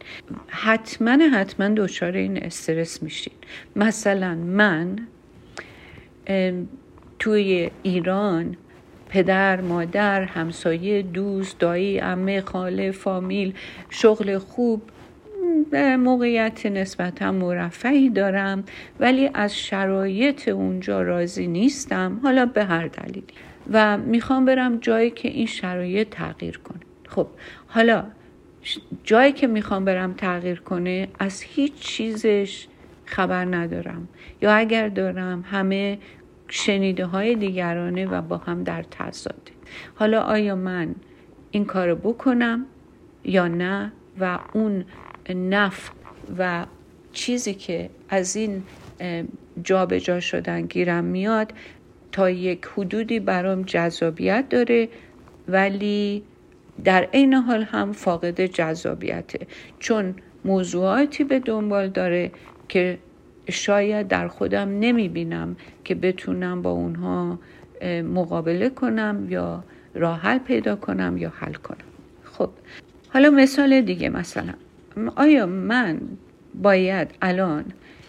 حتما 0.48 1.10
حتما 1.10 1.68
دچار 1.68 2.12
این 2.12 2.42
استرس 2.42 3.02
میشین. 3.02 3.34
مثلا 3.76 4.34
من 4.34 4.98
توی 7.18 7.70
ایران 7.82 8.56
پدر، 9.08 9.60
مادر، 9.60 10.22
همسایه، 10.22 11.02
دوست، 11.02 11.58
دایی، 11.58 12.00
امه، 12.00 12.40
خاله، 12.40 12.90
فامیل، 12.90 13.54
شغل 13.90 14.38
خوب 14.38 14.82
موقعیت 15.98 16.66
نسبتا 16.66 17.32
مرفعی 17.32 18.10
دارم 18.10 18.64
ولی 19.00 19.30
از 19.34 19.58
شرایط 19.58 20.48
اونجا 20.48 21.02
راضی 21.02 21.46
نیستم 21.46 22.20
حالا 22.22 22.46
به 22.46 22.64
هر 22.64 22.86
دلیلی. 22.86 23.24
و 23.72 23.98
می‌خوام 23.98 24.44
برم 24.44 24.76
جایی 24.76 25.10
که 25.10 25.28
این 25.28 25.46
شرایط 25.46 26.08
تغییر 26.08 26.58
کنه. 26.58 26.80
خب 27.08 27.26
حالا 27.66 28.04
جایی 29.04 29.32
که 29.32 29.46
می‌خوام 29.46 29.84
برم 29.84 30.12
تغییر 30.12 30.60
کنه 30.60 31.08
از 31.18 31.42
هیچ 31.42 31.74
چیزش 31.74 32.66
خبر 33.04 33.44
ندارم. 33.44 34.08
یا 34.42 34.52
اگر 34.54 34.88
دارم 34.88 35.44
همه 35.50 35.98
شنیده 36.48 37.06
های 37.06 37.34
دیگرانه 37.34 38.06
و 38.06 38.22
با 38.22 38.36
هم 38.36 38.62
در 38.62 38.82
تضاده. 38.82 39.52
حالا 39.94 40.20
آیا 40.20 40.54
من 40.54 40.94
این 41.50 41.64
کارو 41.64 41.96
بکنم 41.96 42.66
یا 43.24 43.48
نه؟ 43.48 43.92
و 44.20 44.38
اون 44.52 44.84
نف 45.30 45.90
و 46.38 46.66
چیزی 47.12 47.54
که 47.54 47.90
از 48.08 48.37
این 48.37 48.62
جابجا 49.64 49.98
جا 49.98 50.20
شدن 50.20 50.62
گیرم 50.62 51.04
میاد 51.04 51.52
تا 52.12 52.30
یک 52.30 52.68
حدودی 52.76 53.20
برام 53.20 53.62
جذابیت 53.62 54.48
داره 54.48 54.88
ولی 55.48 56.22
در 56.85 57.02
عین 57.02 57.35
حال 57.35 57.62
هم 57.62 57.92
فاقد 57.92 58.40
جذابیته. 58.40 59.46
چون 59.78 60.14
موضوعاتی 60.44 61.24
به 61.24 61.38
دنبال 61.38 61.88
داره 61.88 62.30
که 62.68 62.98
شاید 63.50 64.08
در 64.08 64.28
خودم 64.28 64.68
نمی 64.80 65.08
بینم 65.08 65.56
که 65.85 65.94
بتونم 65.94 66.62
با 66.62 66.70
اونها 66.70 67.38
مقابله 68.14 68.70
کنم 68.70 69.26
یا 69.28 69.64
راه 69.94 70.20
حل 70.20 70.38
پیدا 70.38 70.76
کنم 70.76 71.16
یا 71.16 71.32
حل 71.37 71.52
کنم. 71.52 71.76
خب 72.24 72.50
حالا 73.08 73.30
مثال 73.30 73.80
دیگه 73.80 74.08
مثلا. 74.08 74.54
آیا 75.16 75.46
من 75.46 76.00
باید 76.55 77.11
الان 77.22 77.64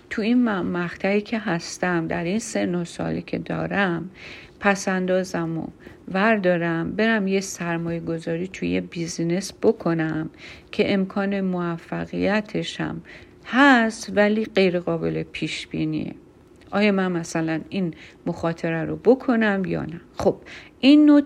تو 0.10 0.22
این 0.22 0.44
مقطعی 0.44 1.22
که 1.22 1.40
هستم 1.40 2.08
در 2.08 2.24
این 2.24 2.40
سن 2.40 2.76
و 2.76 2.86
سالی 2.86 3.22
که 3.22 3.38
دارم 3.38 4.10
پس 4.60 4.88
اندازم 4.88 5.58
و 5.58 5.68
وردارم 6.14 6.92
برم 6.92 7.28
یه 7.28 7.40
سرمایه 7.40 8.00
گذاری 8.00 8.48
توی 8.48 8.82
بیزینس 8.82 9.54
بکنم 9.62 10.30
که 10.72 10.94
امکان 10.94 11.42
موفقیتشم 11.42 13.02
هست 13.46 14.12
ولی 14.16 14.46
غیر 14.46 14.80
قابل 14.80 15.24
پیش 15.24 15.68
بینیه 15.68 16.16
آیا 16.72 16.92
من 16.92 17.12
مثلا 17.12 17.62
این 17.70 17.94
مخاطره 18.26 18.86
رو 18.86 18.96
بکنم 18.96 19.66
یا 19.66 19.82
نه؟ 19.82 20.02
خب 20.18 20.36
این 20.80 21.06
نوع 21.06 21.22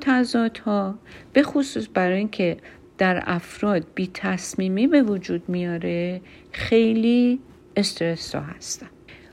ها 0.65 0.95
به 1.33 1.43
خصوص 1.43 1.87
برای 1.93 2.17
اینکه 2.17 2.57
در 2.97 3.23
افراد 3.25 3.85
بی 3.95 4.09
تصمیمی 4.13 4.87
به 4.87 5.03
وجود 5.03 5.49
میاره 5.49 6.21
خیلی 6.51 7.39
استرس 7.75 8.35
ها 8.35 8.41
هستن. 8.41 8.87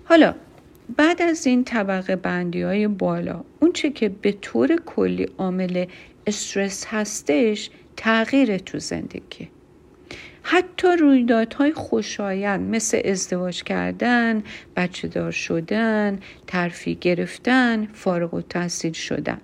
حالا 0.04 0.34
بعد 0.96 1.22
از 1.22 1.46
این 1.46 1.64
طبقه 1.64 2.16
بندی 2.16 2.62
های 2.62 2.88
بالا 2.88 3.44
اون 3.60 3.72
چه 3.72 3.90
که 3.90 4.08
به 4.08 4.32
طور 4.32 4.76
کلی 4.76 5.28
عامل 5.38 5.86
استرس 6.26 6.86
هستش 6.86 7.70
تغییر 7.96 8.58
تو 8.58 8.78
زندگی. 8.78 9.48
حتی 10.42 10.88
رویدادهای 10.88 11.72
خوشایند 11.72 12.74
مثل 12.74 13.00
ازدواج 13.04 13.62
کردن، 13.62 14.42
بچه 14.76 15.08
دار 15.08 15.30
شدن، 15.30 16.20
ترفی 16.46 16.94
گرفتن، 16.94 17.88
فارغ 17.92 18.34
و 18.34 18.68
شدن. 18.92 19.40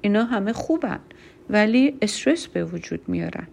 اینا 0.00 0.24
همه 0.24 0.52
خوبن 0.52 0.98
ولی 1.50 1.94
استرس 2.02 2.46
به 2.46 2.64
وجود 2.64 3.00
میارن. 3.08 3.46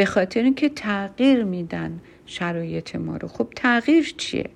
به 0.00 0.06
خاطر 0.06 0.42
اینکه 0.42 0.68
تغییر 0.68 1.44
میدن 1.44 2.00
شرایط 2.26 2.96
ما 2.96 3.16
رو. 3.16 3.28
خب 3.28 3.48
تغییر 3.56 4.14
چیه؟ 4.16 4.50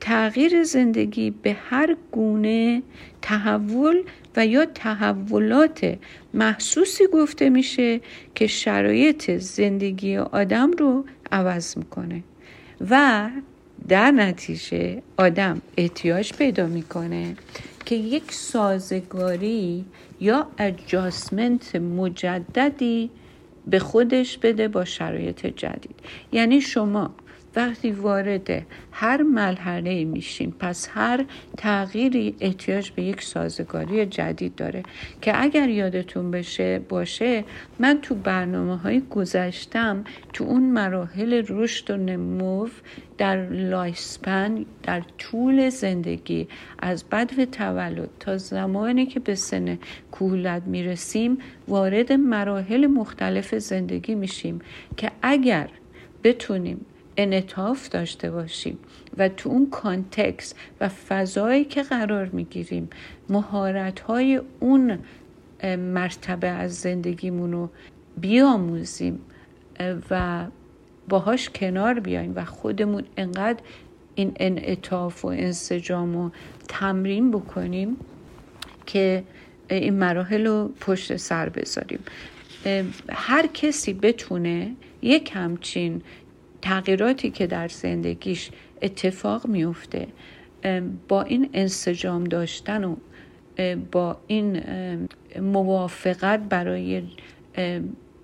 تغییر 0.00 0.62
زندگی 0.62 1.30
به 1.30 1.52
هر 1.52 1.96
گونه 2.12 2.82
تحول 3.22 4.02
و 4.36 4.46
یا 4.46 4.64
تحولات 4.64 5.98
محسوسی 6.34 7.06
گفته 7.06 7.50
میشه 7.50 8.00
که 8.34 8.46
شرایط 8.46 9.30
زندگی 9.30 10.16
آدم 10.16 10.70
رو 10.70 11.04
عوض 11.32 11.78
می‌کنه 11.78 12.22
و 12.90 13.30
در 13.88 14.10
نتیجه 14.10 15.02
آدم 15.16 15.62
احتیاج 15.76 16.32
پیدا 16.32 16.66
می‌کنه 16.66 17.36
که 17.84 17.94
یک 17.94 18.32
سازگاری 18.32 19.84
یا 20.20 20.46
اجاسمنت 20.58 21.76
مجددی 21.76 23.10
به 23.66 23.78
خودش 23.78 24.38
بده 24.38 24.68
با 24.68 24.84
شرایط 24.84 25.46
جدید. 25.46 26.00
یعنی 26.32 26.60
شما 26.60 27.14
وقتی 27.56 27.90
وارد 27.90 28.66
هر 28.92 29.22
مرحله 29.22 30.04
میشیم 30.04 30.54
پس 30.58 30.88
هر 30.92 31.24
تغییری 31.56 32.34
احتیاج 32.40 32.90
به 32.90 33.02
یک 33.02 33.22
سازگاری 33.22 34.06
جدید 34.06 34.54
داره 34.54 34.82
که 35.20 35.42
اگر 35.42 35.68
یادتون 35.68 36.30
بشه 36.30 36.78
باشه 36.78 37.44
من 37.78 37.98
تو 38.02 38.14
برنامه 38.14 38.76
های 38.76 39.02
گذشتم 39.10 40.04
تو 40.32 40.44
اون 40.44 40.62
مراحل 40.62 41.44
رشد 41.48 41.90
و 41.90 41.96
نمو 41.96 42.68
در 43.18 43.48
لایسپن 43.50 44.64
در 44.82 45.02
طول 45.18 45.68
زندگی 45.68 46.48
از 46.78 47.04
بدو 47.04 47.44
تولد 47.44 48.08
تا 48.20 48.36
زمانی 48.36 49.06
که 49.06 49.20
به 49.20 49.34
سن 49.34 49.78
کهولت 50.12 50.62
می‌رسیم 50.62 51.38
وارد 51.68 52.12
مراحل 52.12 52.86
مختلف 52.86 53.54
زندگی 53.54 54.14
میشیم 54.14 54.60
که 54.96 55.10
اگر 55.22 55.68
بتونیم 56.24 56.86
انعطاف 57.16 57.88
داشته 57.88 58.30
باشیم 58.30 58.78
و 59.18 59.28
تو 59.28 59.48
اون 59.48 59.70
کانتکس 59.70 60.54
و 60.80 60.88
فضایی 60.88 61.64
که 61.64 61.82
قرار 61.82 62.26
می‌گیریم 62.26 62.90
مهارت 63.28 64.00
های 64.00 64.40
اون 64.60 64.98
مرتبه 65.64 66.48
از 66.48 66.74
زندگیمون 66.74 67.52
رو 67.52 67.70
بیاموزیم 68.20 69.20
و 70.10 70.44
باهاش 71.08 71.50
کنار 71.50 72.00
بیایم 72.00 72.32
و 72.36 72.44
خودمون 72.44 73.04
انقدر 73.16 73.60
این 74.14 74.32
انعطاف 74.36 75.24
و 75.24 75.28
انسجام 75.28 76.16
و 76.16 76.30
تمرین 76.68 77.30
بکنیم 77.30 77.96
که 78.86 79.24
این 79.70 79.94
مراحل 79.94 80.46
رو 80.46 80.70
پشت 80.80 81.16
سر 81.16 81.48
بذاریم. 81.48 82.00
هر 83.08 83.46
کسی 83.46 83.92
بتونه 83.92 84.72
یک 85.02 85.30
همچین 85.34 86.02
تغییراتی 86.66 87.30
که 87.30 87.46
در 87.46 87.68
زندگیش 87.68 88.50
اتفاق 88.82 89.46
میفته 89.46 90.06
با 91.08 91.22
این 91.22 91.50
انسجام 91.52 92.24
داشتن 92.24 92.84
و 92.84 92.96
با 93.92 94.16
این 94.26 94.62
موافقت 95.40 96.40
برای 96.40 97.02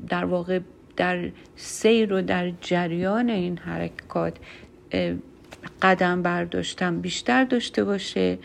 در 0.08 0.24
واقع 0.24 0.60
در 0.96 1.30
سیر 1.56 2.12
و 2.12 2.22
در 2.22 2.52
جریان 2.60 3.30
این 3.30 3.58
حرکات 3.58 4.36
قدم 5.82 6.22
برداشتن 6.22 7.00
بیشتر 7.00 7.44
داشته 7.44 7.84
باشه 7.84 8.38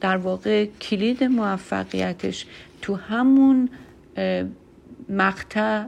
در 0.00 0.16
واقع 0.16 0.64
کلید 0.64 1.24
موفقیتش 1.24 2.46
تو 2.82 2.94
همون 2.94 3.68
مقطع 5.08 5.84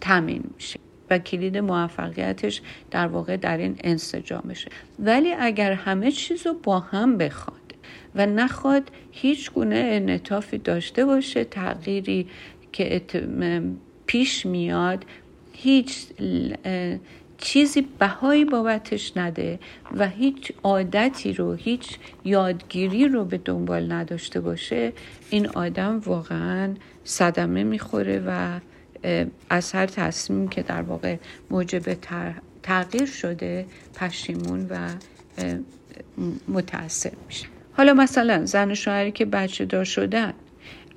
تمین 0.00 0.44
میشه. 0.54 0.85
و 1.10 1.18
کلید 1.18 1.58
موفقیتش 1.58 2.62
در 2.90 3.06
واقع 3.06 3.36
در 3.36 3.56
این 3.56 3.76
انسجامشه 3.84 4.68
ولی 4.98 5.32
اگر 5.32 5.72
همه 5.72 6.10
چیز 6.10 6.46
رو 6.46 6.54
با 6.62 6.80
هم 6.80 7.18
بخواد 7.18 7.74
و 8.14 8.26
نخواد 8.26 8.90
هیچ 9.12 9.52
گونه 9.52 9.82
انعطافی 9.88 10.58
داشته 10.58 11.04
باشه 11.04 11.44
تغییری 11.44 12.26
که 12.72 13.02
پیش 14.06 14.46
میاد 14.46 15.04
هیچ 15.52 16.06
چیزی 17.38 17.86
بهایی 17.98 18.44
بابتش 18.44 19.16
نده 19.16 19.58
و 19.96 20.08
هیچ 20.08 20.52
عادتی 20.62 21.32
رو 21.32 21.52
هیچ 21.52 21.98
یادگیری 22.24 23.08
رو 23.08 23.24
به 23.24 23.38
دنبال 23.38 23.92
نداشته 23.92 24.40
باشه 24.40 24.92
این 25.30 25.48
آدم 25.48 25.98
واقعا 25.98 26.74
صدمه 27.04 27.64
می‌خوره 27.64 28.22
و 28.26 28.60
از 29.50 29.72
تصمیم 29.72 30.48
که 30.48 30.62
در 30.62 30.82
واقع 30.82 31.16
موجب 31.50 31.96
تغییر 32.62 33.06
شده 33.06 33.66
پشیمون 33.94 34.66
و 34.70 34.88
متاثر 36.48 37.12
میشه. 37.26 37.46
حالا 37.72 37.94
مثلا 37.94 38.46
زن 38.46 38.74
شوهری 38.74 39.12
که 39.12 39.24
بچه 39.24 39.64
دار 39.64 39.84
شدن 39.84 40.32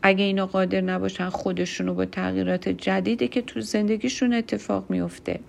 اگه 0.02 0.24
اینا 0.24 0.46
قادر 0.46 0.82
نباشن 0.82 1.30
خودشونو 1.30 1.94
با 1.94 2.06
تغییرات 2.06 2.70
جدیدی 2.70 3.28
که 3.28 3.42
تو 3.42 3.62
زندگیشون 3.62 4.34
اتفاق 4.34 4.90
میفته 4.90 5.40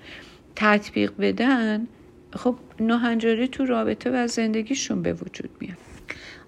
تطبیق 0.56 1.12
بدن 1.18 1.86
خب 2.32 2.56
ناهنجاری 2.80 3.48
تو 3.48 3.66
رابطه 3.66 4.10
و 4.10 4.26
زندگیشون 4.26 5.02
به 5.02 5.12
وجود 5.12 5.50
میاد. 5.60 5.76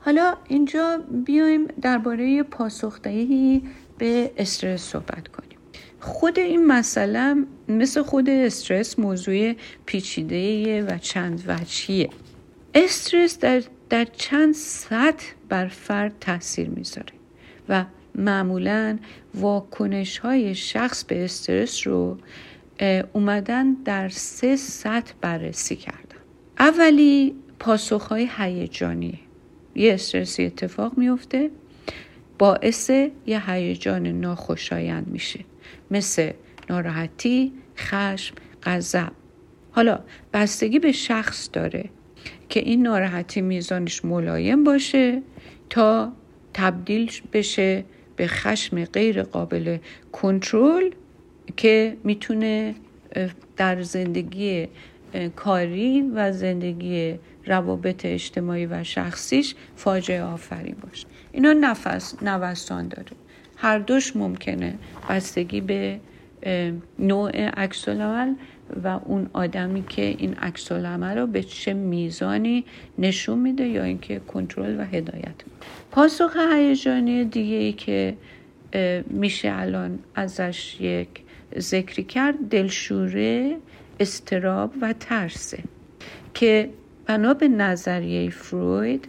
حالا 0.01 0.35
اینجا 0.48 1.01
بیایم 1.27 1.68
درباره 1.83 2.42
پاسخدهی 2.42 3.62
به 3.98 4.31
استرس 4.37 4.83
صحبت 4.83 5.29
کنیم. 5.29 5.52
خود 6.03 6.38
این 6.38 6.67
مسئله 6.67 7.35
مثل 7.69 8.03
خود 8.03 8.31
استرس 8.31 8.99
موضوع 8.99 9.53
پیچیده 9.87 10.83
و 10.83 10.99
چند 10.99 11.45
وجهیه. 11.49 12.09
استرس 12.75 13.38
در, 13.38 13.62
در 13.91 14.05
چند 14.05 14.55
سطح 14.55 15.27
بر 15.49 15.69
فرد 15.69 16.12
تاثیر 16.21 16.69
می‌ذاره 16.69 17.12
و 17.69 17.85
معمولا 18.15 18.99
واکنش 19.35 20.19
های 20.19 20.55
شخص 20.55 21.05
به 21.05 21.25
استرس 21.25 21.87
رو 21.87 22.19
اومدن 23.12 23.73
در 23.73 24.09
سه 24.09 24.57
سطح 24.57 25.12
بررسی 25.21 25.77
کردن. 25.77 26.19
اولی 26.59 27.35
پاسخ 27.59 28.07
های 28.07 28.29
هیجانی 28.37 29.19
یه 29.75 29.95
استرسی 29.95 30.45
اتفاق 30.45 30.99
میفته 30.99 31.51
باعث 32.38 32.91
یه 33.27 33.51
هیجان 33.51 34.07
ناخوشایند 34.07 35.09
میشه. 35.09 35.45
مثل 35.92 36.33
ناراحتی، 36.70 37.52
خشم، 37.76 38.35
غضب. 38.62 39.12
حالا 39.70 40.00
بستگی 40.33 40.78
به 40.78 40.92
شخص 40.92 41.50
داره 41.52 41.85
که 42.48 42.61
این 42.61 42.83
ناراحتی 42.83 43.40
میزانش 43.40 44.05
ملایم 44.05 44.64
باشه 44.64 45.22
تا 45.70 46.12
تبدیل 46.55 47.12
بشه 47.33 47.85
به 48.16 48.26
خشم 48.26 48.85
غیر 48.85 49.22
قابل 49.22 49.78
کنترل 50.12 50.90
که 51.57 51.96
می‌تونه 52.05 52.74
در 53.57 53.83
زندگی 53.83 54.68
کاری 55.37 56.02
و 56.02 56.33
زندگی 56.33 57.18
روابط 57.46 58.07
اجتماعی 58.07 58.66
و 58.66 58.85
شخصیش 58.85 59.55
فاجعه 59.76 60.22
آفرین 60.22 60.76
باشه. 60.83 61.07
اینا 61.33 61.52
نفس 61.52 62.22
نوستان 62.22 62.88
داره. 62.88 63.11
هر 63.62 63.79
دوش 63.79 64.16
ممکنه 64.16 64.75
بستگی 65.09 65.61
به 65.61 66.01
نوع 66.98 67.31
عکس 67.48 67.88
و 68.85 68.88
اون 69.05 69.31
آدمی 69.33 69.85
که 69.88 70.03
این 70.03 70.35
عکس 70.35 70.72
رو 70.72 71.27
به 71.27 71.42
چه 71.42 71.72
میزانی 71.72 72.64
نشون 72.98 73.38
میده 73.38 73.66
یا 73.66 73.85
اینکه 73.85 74.18
کنترل 74.18 74.81
و 74.81 74.85
هدایت 74.85 75.27
میده 75.27 75.66
پاسخ 75.90 76.37
هیجانی 76.53 77.25
دیگه 77.25 77.57
ای 77.57 77.72
که 77.72 78.16
میشه 79.07 79.53
الان 79.53 79.98
ازش 80.14 80.81
یک 80.81 81.09
ذکری 81.59 82.05
کرد 82.05 82.48
دلشوره 82.51 83.57
استراب 84.01 84.72
و 84.81 84.92
ترسه 84.92 85.59
که 86.35 86.70
بنا 87.07 87.35
به 87.35 87.48
نظریه 87.48 88.31
فروید 88.31 89.09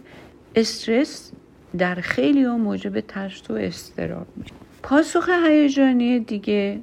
استرس 0.56 1.32
در 1.78 1.94
خیلی 1.94 2.44
ها 2.44 2.56
موجب 2.56 3.00
ترس 3.00 3.50
و 3.50 3.54
استراب 3.54 4.26
میشه 4.36 4.54
پاسخ 4.82 5.28
هیجانی 5.28 6.20
دیگه 6.20 6.80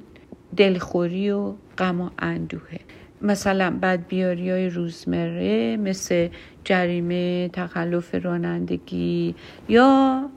دلخوری 0.56 1.30
و 1.30 1.52
غم 1.78 2.00
و 2.00 2.10
اندوهه. 2.18 2.80
مثلا 3.22 3.78
بدبیاری 3.82 4.50
های 4.50 4.68
روزمره 4.68 5.76
مثل 5.76 6.28
جریمه 6.64 7.48
تخلف 7.48 8.14
رانندگی 8.14 9.34
یا 9.68 10.30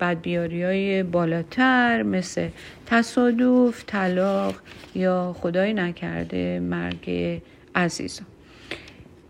بدبیاری 0.00 0.62
های 0.62 1.02
بالاتر 1.02 2.02
مثل 2.02 2.48
تصادف 2.86 3.84
طلاق 3.86 4.54
یا 4.94 5.36
خدای 5.38 5.74
نکرده 5.74 6.60
مرگ 6.60 7.40
عزیزان 7.74 8.26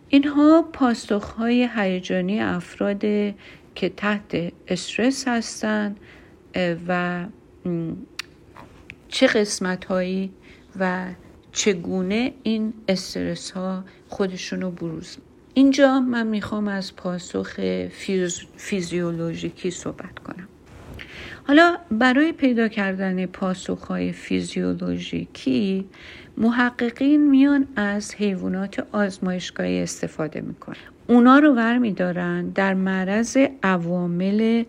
اینها 0.09 0.65
پاسخ 0.73 1.25
های 1.25 1.69
هیجانی 1.77 2.41
افراد 2.41 3.05
که 3.79 3.89
تحت 3.89 4.53
استرس 4.69 5.29
هستند 5.29 5.97
و 6.89 7.25
چه 9.09 9.27
قسمت 9.27 9.85
هایی 9.85 10.33
و 10.81 11.07
چگونه 11.53 12.33
این 12.43 12.73
استرس 12.89 13.51
ها 13.51 13.85
خودشون 14.09 14.61
رو 14.61 14.71
بروز. 14.71 15.17
اینجا 15.55 16.01
من 16.01 16.27
می‌خوام 16.27 16.69
از 16.69 16.97
پاسخ 16.97 17.61
فیز... 17.91 18.41
فیزیولوژیکی 18.57 19.71
صحبت 19.71 20.19
کنم. 20.19 20.49
حالا 21.47 21.77
برای 21.91 22.33
پیدا 22.33 22.69
کردن 22.69 23.27
پاسخ 23.27 23.85
های 23.85 24.13
فیزیولوژیکی 24.13 25.89
محققین 26.37 27.31
میان 27.31 27.69
از 27.77 28.15
حیوانات 28.15 28.87
آزمایشگاهی 28.93 29.83
استفاده 29.83 30.41
می‌کنن. 30.41 30.98
اونا 31.11 31.39
رو 31.39 31.55
ورمیدارن 31.55 32.49
در 32.49 32.75
معرض 32.75 33.37
عوامل 33.63 34.65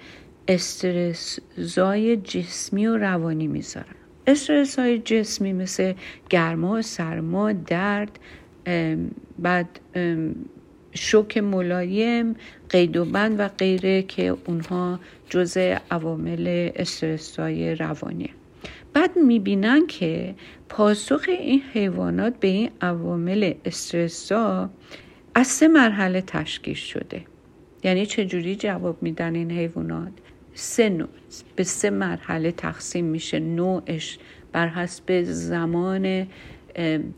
استرسزای 0.47 2.17
جسمی 2.17 2.87
و 2.87 2.97
روانی 2.97 3.47
می‌ذارن. 3.47 3.95
استرس 4.27 4.79
های 4.79 4.99
جسمی 4.99 5.53
مثل 5.53 5.93
گرما، 6.29 6.81
سرما، 6.81 7.51
درد، 7.51 8.19
بعد 9.39 9.79
شوک 10.93 11.37
ملایم 11.37 12.35
قید 12.69 12.97
و 12.97 13.05
بند 13.05 13.39
و 13.39 13.47
غیره 13.47 14.01
که 14.01 14.37
اونها 14.45 14.99
جزء 15.29 15.77
عوامل 15.91 16.69
استرسای 16.75 17.75
روانیه 17.75 18.29
بعد 18.93 19.17
می‌بینن 19.17 19.87
که 19.87 20.35
پاسخ 20.69 21.25
این 21.27 21.61
حیوانات 21.73 22.39
به 22.39 22.47
این 22.47 22.69
عوامل 22.81 23.53
استرسا 23.65 24.69
از 25.35 25.47
سه 25.47 25.67
مرحله 25.67 26.21
تشکیل 26.21 26.73
شده. 26.73 27.25
یعنی 27.83 28.05
چجوری 28.05 28.55
جواب 28.55 29.03
میدن 29.03 29.35
این 29.35 29.51
حیوانات؟ 29.51 30.11
سه 30.53 30.89
نوع. 30.89 31.07
به 31.55 31.63
سه 31.63 31.89
مرحله 31.89 32.51
تقسیم 32.51 33.05
میشه. 33.05 33.39
نوعش 33.39 34.19
بر 34.51 34.67
حسب 34.67 35.23
زمان 35.23 36.27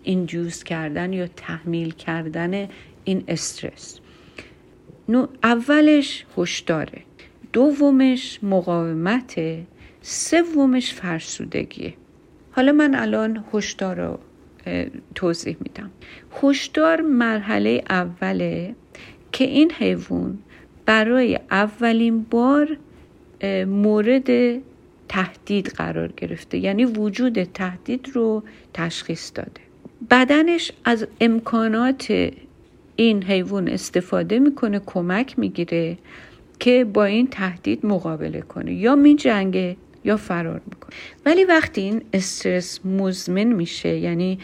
ایندیوس 0.03 0.63
کردن 0.63 1.13
یا 1.13 1.27
تحمیل 1.27 1.91
کردن 1.91 2.67
این 3.03 3.23
استرس. 3.27 3.99
اولش 5.43 6.25
هشداره. 6.37 7.01
دومش 7.53 8.39
مقاومته. 8.43 9.67
سومش 10.01 10.93
فرسودگیه. 10.93 11.93
حالا 12.51 12.71
من 12.71 12.95
الان 12.95 13.43
هشدار 13.53 13.95
رو 13.95 14.19
توضیح 15.15 15.57
میدم. 15.59 15.91
هشدار 16.43 17.01
مرحله 17.01 17.83
اوله 17.89 18.75
که 19.31 19.43
این 19.43 19.71
حیوان 19.71 20.37
برای 20.85 21.39
اولین 21.51 22.23
بار 22.23 22.77
مورد 23.65 24.61
تهدید 25.09 25.67
قرار 25.67 26.13
گرفته 26.17 26.57
یعنی 26.57 26.85
وجود 26.85 27.43
تهدید 27.43 28.09
رو 28.13 28.43
تشخیص 28.73 29.31
داده. 29.35 29.61
بدنش 30.09 30.71
از 30.85 31.07
امکانات 31.21 32.31
این 32.95 33.23
حیوان 33.23 33.67
استفاده 33.67 34.39
می‌کنه 34.39 34.81
کمک 34.85 35.39
می‌گیره 35.39 35.97
که 36.59 36.85
با 36.93 37.05
این 37.05 37.27
تهدید 37.27 37.85
مقابله 37.85 38.41
کنه. 38.41 38.73
یا 38.73 38.95
می 38.95 39.15
جنگه 39.15 39.77
یا 40.03 40.17
فرار 40.17 40.61
می‌کنه 40.65 40.95
ولی 41.25 41.43
وقتی 41.43 41.81
این 41.81 42.01
استرس 42.13 42.85
مزمن 42.85 43.43
میشه 43.43 43.97
یعنی 43.97 44.39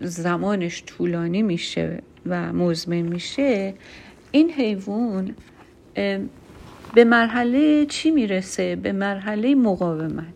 زمانش 0.00 0.82
طولانی 0.86 1.42
میشه 1.42 2.02
و 2.26 2.52
مزمن 2.52 3.00
میشه 3.00 3.74
این 4.30 4.50
حیوان 4.50 5.34
به 6.94 7.04
مرحله 7.04 7.86
چی 7.86 8.10
می‌رسه؟ 8.10 8.76
به 8.76 8.92
مرحله 8.92 9.54
مقاومت 9.54 10.34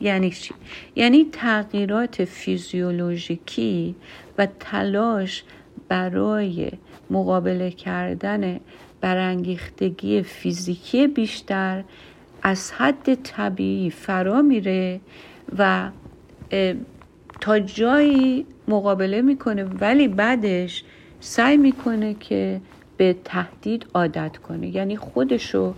یعنی 0.00 0.30
چی؟ 0.30 0.54
یعنی 0.96 1.26
تغییرات 1.32 2.24
فیزیولوژیکی 2.24 3.94
و 4.38 4.48
تلاش 4.60 5.44
برای 5.88 6.70
مقابله 7.10 7.70
کردن 7.70 8.60
برانگیختگی 9.00 10.22
فیزیکی 10.22 11.06
بیشتر 11.06 11.84
از 12.42 12.72
حد 12.72 13.14
طبیعی 13.14 13.90
فرا 13.90 14.42
میره 14.42 15.00
و 15.58 15.90
تا 17.40 17.58
جایی 17.58 18.46
مقابله 18.68 19.22
می‌کنه 19.22 19.64
ولی 19.64 20.08
بعدش 20.08 20.84
سعی 21.20 21.56
می‌کنه 21.56 22.14
که 22.14 22.60
به 22.96 23.16
تهدید 23.24 23.86
عادت 23.94 24.36
کنه. 24.36 24.76
یعنی 24.76 24.96
خودشو 24.96 25.74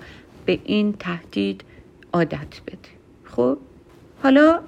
به 0.47 0.59
این 0.65 0.93
تهدید 0.93 1.65
عادت 2.13 2.61
بده. 2.67 2.77
خب؟ 3.25 3.59
حالا 4.23 4.61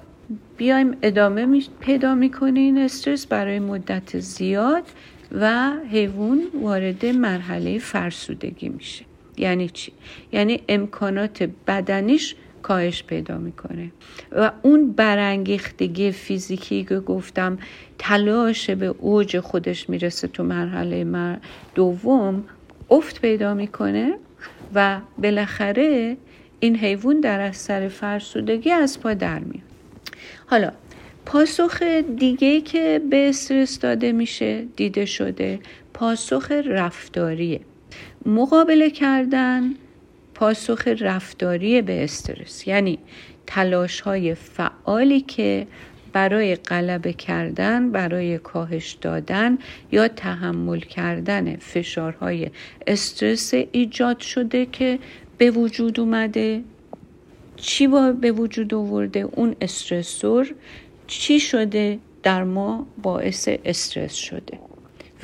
بیایم 0.57 0.97
ادامه 1.01 1.63
پیدا 1.79 2.15
می‌کنه 2.15 2.59
این 2.59 2.77
استرس 2.77 3.25
برای 3.25 3.59
مدت 3.59 4.19
زیاد 4.19 4.83
و 5.31 5.71
حیوان 5.91 6.41
وارد 6.61 7.05
مرحله 7.05 7.79
فرسودگی 7.79 8.69
میشه. 8.69 9.05
یعنی 9.37 9.69
چی؟ 9.69 9.91
یعنی 10.31 10.61
امکانات 10.69 11.49
بدنیش 11.67 12.35
کاهش 12.61 13.03
پیدا 13.03 13.37
می‌کنه. 13.37 13.91
و 14.31 14.51
اون 14.61 14.91
برانگیختگی 14.91 16.11
فیزیکی 16.11 16.83
که 16.83 16.99
گفتم 16.99 17.57
تلاش 17.99 18.69
به 18.69 18.85
اوج 18.85 19.39
خودش 19.39 19.89
می‌رسه 19.89 20.27
تو 20.27 20.43
مرحله 20.43 21.03
مر 21.03 21.37
دوم 21.75 22.43
افت 22.89 23.21
پیدا 23.21 23.53
می‌کنه 23.53 24.17
و 24.75 24.99
بالاخره 25.17 26.17
این 26.59 26.75
حیوان 26.75 27.19
در 27.19 27.39
اثر 27.39 27.87
فرسودگی 27.87 28.71
از 28.71 28.99
پا 28.99 29.13
در 29.13 29.39
میاد. 29.39 29.63
حالا 30.45 30.71
پاسخ 31.25 31.81
دیگه 32.17 32.61
که 32.61 33.01
به 33.09 33.29
استرس 33.29 33.79
داده 33.79 34.11
میشه 34.11 34.65
دیده 34.75 35.05
شده 35.05 35.59
پاسخ 35.93 36.51
رفتاریه. 36.51 37.59
مقابله 38.25 38.89
کردن 38.89 39.73
پاسخ 40.33 40.87
رفتاری 40.87 41.81
به 41.81 42.03
استرس. 42.03 42.67
یعنی 42.67 42.99
تلاش 43.47 44.01
های 44.01 44.35
فعالی 44.35 45.21
که 45.21 45.67
برای 46.13 46.55
غلبه 46.55 47.13
کردن 47.13 47.91
برای 47.91 48.37
کاهش 48.37 48.97
دادن 49.01 49.57
یا 49.91 50.07
تحمل 50.07 50.79
کردن 50.79 51.55
فشارهای 51.55 52.49
استرس 52.87 53.53
ایجاد 53.53 54.19
شده 54.19 54.65
که 54.65 54.99
به 55.37 55.51
وجود 55.51 55.99
اومده. 55.99 56.63
چی 57.55 57.87
با 57.87 58.11
به 58.11 58.31
وجود 58.31 58.73
آورده؟ 58.73 59.19
اون 59.19 59.55
استرسور 59.61 60.53
چی 61.07 61.39
شده 61.39 61.99
در 62.23 62.43
ما 62.43 62.87
باعث 63.01 63.49
استرس 63.65 64.13
شده. 64.13 64.59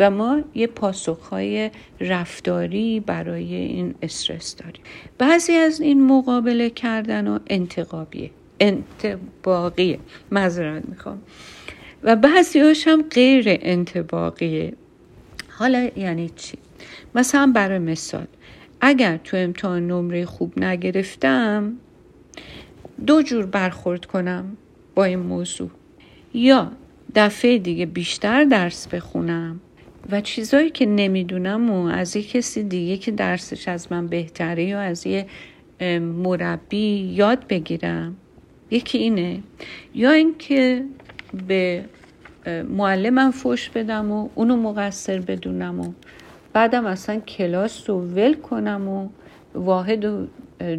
و 0.01 0.11
ما 0.11 0.41
یه 0.53 0.67
پاسخهای 0.67 1.71
رفتاری 1.99 2.99
برای 2.99 3.55
این 3.55 3.95
استرس 4.01 4.55
داریم. 4.55 4.81
بعضی 5.17 5.53
از 5.53 5.81
این 5.81 6.07
مقابله 6.07 6.69
کردن 6.69 7.27
و 7.27 7.39
انتقابیه. 7.47 8.31
انتباقیه. 8.59 9.99
مذارت 10.31 10.89
می‌خوام. 10.89 11.21
و 12.03 12.15
بعضی 12.15 12.59
هم 12.59 13.01
غیر 13.01 13.45
انتباقیه. 13.47 14.73
حالا 15.49 15.89
یعنی 15.95 16.29
چی؟ 16.35 16.57
مثلا 17.15 17.51
برای 17.55 17.79
مثال 17.79 18.27
اگر 18.81 19.17
تو 19.17 19.37
امتحان 19.37 19.87
نمره 19.87 20.25
خوب 20.25 20.59
نگرفتم 20.59 21.73
دو 23.07 23.21
جور 23.21 23.45
برخورد 23.45 24.05
کنم 24.05 24.57
با 24.95 25.03
این 25.03 25.19
موضوع. 25.19 25.69
یا 26.33 26.71
دفعه 27.15 27.57
دیگه 27.57 27.85
بیشتر 27.85 28.43
درس 28.43 28.87
بخونم. 28.87 29.59
و 30.09 30.21
چیزایی 30.21 30.69
که 30.69 30.85
نمی‌دونم 30.85 31.71
و 31.71 31.85
از 31.85 32.15
یه 32.15 32.23
کسی 32.23 32.63
دیگه 32.63 32.97
که 32.97 33.11
درسش 33.11 33.67
از 33.67 33.91
من 33.91 34.07
بهتره 34.07 34.63
یا 34.63 34.79
از 34.79 35.07
یه 35.07 35.25
مربی 35.99 37.13
یاد 37.15 37.47
بگیرم. 37.47 38.15
یکی 38.71 38.97
اینه. 38.97 39.43
یا 39.95 40.11
اینکه 40.11 40.85
به 41.47 41.85
معلمم 42.69 43.31
فوش 43.31 43.69
بدم 43.69 44.11
و 44.11 44.29
اونو 44.35 44.55
مقصر 44.55 45.19
بدونم 45.19 45.79
و 45.79 45.91
بعدم 46.53 46.85
اصلا 46.85 47.19
کلاس 47.19 47.89
رو 47.89 48.01
ول 48.01 48.33
کنم 48.33 48.87
و 48.87 49.09
واحد 49.55 50.05
رو 50.05 50.27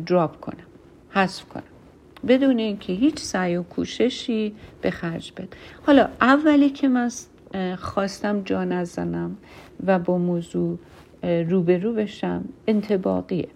دراپ 0.06 0.40
کنم 0.40 0.66
حذف 1.10 1.44
کنم. 1.44 1.62
بدون 2.28 2.58
اینکه 2.58 2.92
هیچ 2.92 3.18
سعی 3.18 3.56
و 3.56 3.62
کوششی 3.62 4.54
به 4.80 4.90
خرج 4.90 5.32
بده. 5.36 5.48
حالا 5.86 6.08
اولی 6.20 6.70
که 6.70 6.88
من 6.88 7.10
خواستم 7.78 8.42
جا 8.42 8.64
نزنم 8.64 9.36
و 9.86 9.98
با 9.98 10.18
موضوع 10.18 10.78
روبرو 11.22 11.92
بشم. 11.92 12.44
انتباقیه. 12.66 13.48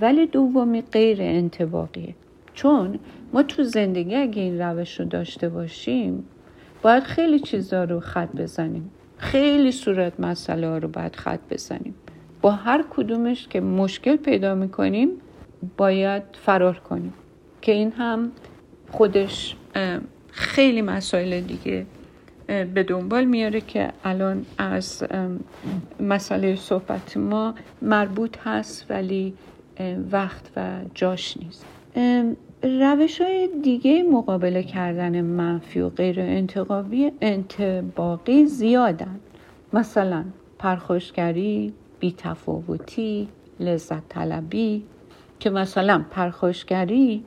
ولی 0.00 0.26
دومی 0.26 0.82
غیر 0.82 1.22
انتباقیه. 1.22 2.14
چون 2.54 2.98
ما 3.32 3.42
تو 3.42 3.64
زندگی 3.64 4.14
اگه 4.14 4.42
این 4.42 4.60
روش 4.60 5.00
رو 5.00 5.06
داشته 5.06 5.48
باشیم 5.48 6.24
باید 6.82 7.02
خیلی 7.02 7.40
چیزا 7.40 7.84
رو 7.84 8.00
خط 8.00 8.36
بزنیم. 8.36 8.90
خیلی 9.16 9.72
صورت 9.72 10.20
مسئله 10.20 10.68
ها 10.68 10.78
رو 10.78 10.88
باید 10.88 11.16
خط 11.16 11.40
بزنیم. 11.50 11.94
با 12.40 12.50
هر 12.50 12.84
کدومش 12.90 13.48
که 13.48 13.60
مشکل 13.60 14.16
پیدا 14.16 14.54
می‌کنیم 14.54 15.08
باید 15.76 16.22
فرار 16.32 16.78
کنیم. 16.78 17.12
که 17.62 17.72
این 17.72 17.92
هم 17.92 18.32
خودش 18.90 19.56
خیلی 20.30 20.82
مسائل 20.82 21.40
دیگه 21.40 21.86
به 22.74 22.82
دنبال 22.82 23.24
میاره 23.24 23.60
که 23.60 23.92
الان 24.04 24.46
از 24.58 25.04
مسئله 26.00 26.56
صحبت 26.56 27.16
ما 27.16 27.54
مربوط 27.82 28.38
هست 28.44 28.86
ولی 28.90 29.34
وقت 30.12 30.50
و 30.56 30.80
جاش 30.94 31.36
نیست. 31.36 31.66
روش 32.62 33.20
های 33.20 33.48
دیگه 33.62 34.02
مقابله 34.02 34.62
کردن 34.62 35.20
منفی 35.20 35.80
و 35.80 35.88
غیر 35.88 36.20
انتقابی 36.20 37.12
انتباقی 37.20 38.46
زیادن. 38.46 39.20
مثلا 39.72 40.24
پرخوشگری، 40.58 41.72
بیتفاوتی، 42.00 43.28
لذت 43.60 44.08
طلبی 44.08 44.82
که 45.40 45.50
مثلا 45.50 46.04
پرخوشگری 46.10 47.24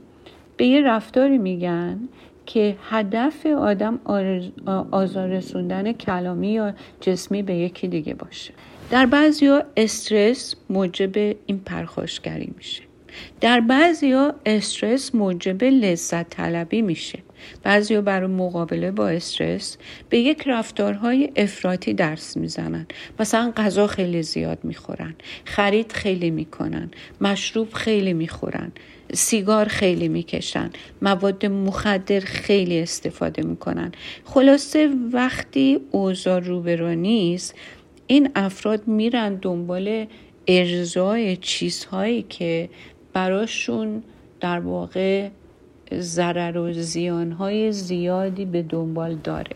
به 0.57 0.65
یه 0.65 0.81
رفتاری 0.81 1.37
میگن 1.37 1.99
که 2.45 2.75
هدف 2.89 3.45
آدم 3.45 3.99
آزار 4.91 5.29
رسوندن 5.29 5.91
کلامی 5.91 6.51
یا 6.51 6.73
جسمی 7.01 7.43
به 7.43 7.53
یکی 7.53 7.87
دیگه 7.87 8.13
باشه. 8.13 8.53
در 8.91 9.05
بعضی 9.05 9.47
ها 9.47 9.63
استرس 9.77 10.55
موجب 10.69 11.17
این 11.45 11.59
پرخاشگری 11.65 12.53
میشه. 12.57 12.83
در 13.41 13.59
بعضی 13.59 14.11
ها 14.11 14.33
استرس 14.45 15.15
موجب 15.15 15.63
لذت 15.63 16.29
طلبی 16.29 16.81
میشه. 16.81 17.19
بعضی 17.63 17.95
ها 17.95 18.01
برای 18.01 18.27
مقابله 18.27 18.91
با 18.91 19.07
استرس 19.07 19.77
به 20.09 20.19
یک 20.19 20.43
رفتارهای 20.45 21.31
افراطی 21.35 21.93
درس 21.93 22.37
می‌زنن. 22.37 22.87
مثلا 23.19 23.53
غذا 23.57 23.87
خیلی 23.87 24.23
زیاد 24.23 24.59
می‌خورن 24.63 25.15
خرید 25.45 25.91
خیلی 25.91 26.31
می‌کنن 26.31 26.91
مشروب 27.21 27.73
خیلی 27.73 28.13
می‌خورن. 28.13 28.71
سیگار 29.13 29.65
خیلی 29.65 30.07
می‌کشن. 30.07 30.69
مواد 31.01 31.45
مخدر 31.45 32.19
خیلی 32.19 32.79
استفاده 32.79 33.43
می‌کنن. 33.43 33.91
خلاصه 34.25 34.89
وقتی 35.13 35.79
اوضاع 35.91 36.39
روبرو 36.39 36.95
نیست 36.95 37.55
این 38.07 38.29
افراد 38.35 38.87
میرن 38.87 39.35
دنبال 39.35 40.05
ارزای 40.47 41.37
چیزهایی 41.37 42.21
که 42.21 42.69
براشون 43.13 44.03
در 44.39 44.59
واقع 44.59 45.29
ضرر 45.99 46.57
و 46.57 46.73
زیانهای 46.73 47.71
زیادی 47.71 48.45
به 48.45 48.61
دنبال 48.61 49.15
داره. 49.15 49.55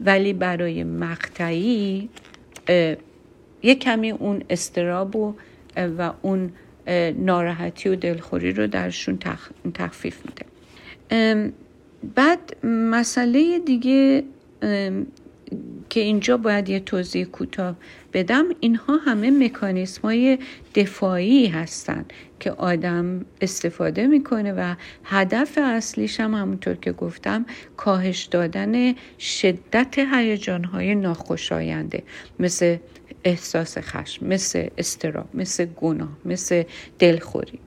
ولی 0.00 0.32
برای 0.32 0.84
مقطعی 0.84 2.08
یه 3.62 3.74
کمی 3.74 4.10
اون 4.10 4.42
استراب 4.50 5.16
و, 5.16 5.34
و 5.76 6.12
اون 6.22 6.52
ناراحتی 7.16 7.88
و 7.88 7.96
دلخوری 7.96 8.52
رو 8.52 8.66
درشون 8.66 9.18
تخفیف 9.74 10.18
میده. 10.26 11.52
بعد 12.14 12.66
مسئله 12.66 13.58
دیگه 13.58 14.24
که 15.90 16.00
اینجا 16.00 16.36
باید 16.36 16.68
یه 16.68 16.80
توضیح 16.80 17.24
کوتاه 17.24 17.76
بدم. 18.12 18.44
اینها 18.60 18.96
همه 18.96 19.30
مکانیسم 19.30 20.02
های 20.02 20.38
دفاعی 20.74 21.46
هستن 21.46 22.04
که 22.40 22.50
آدم 22.50 23.24
استفاده 23.40 24.06
می‌کنه 24.06 24.52
و 24.52 24.74
هدف 25.04 25.58
اصلیش 25.62 26.20
هم 26.20 26.34
همونطور 26.34 26.74
که 26.74 26.92
گفتم 26.92 27.46
کاهش 27.76 28.24
دادن 28.24 28.94
شدت 29.18 29.98
هیجان 29.98 30.64
های 30.64 30.94
ناخوشاینده. 30.94 32.02
مثل 32.38 32.76
احساس 33.24 33.78
خشم 33.78 34.26
مثل 34.26 34.68
استراب 34.78 35.26
مثل 35.34 35.64
گناه 35.64 36.08
مثل 36.24 36.62
دلخوری. 36.98 37.58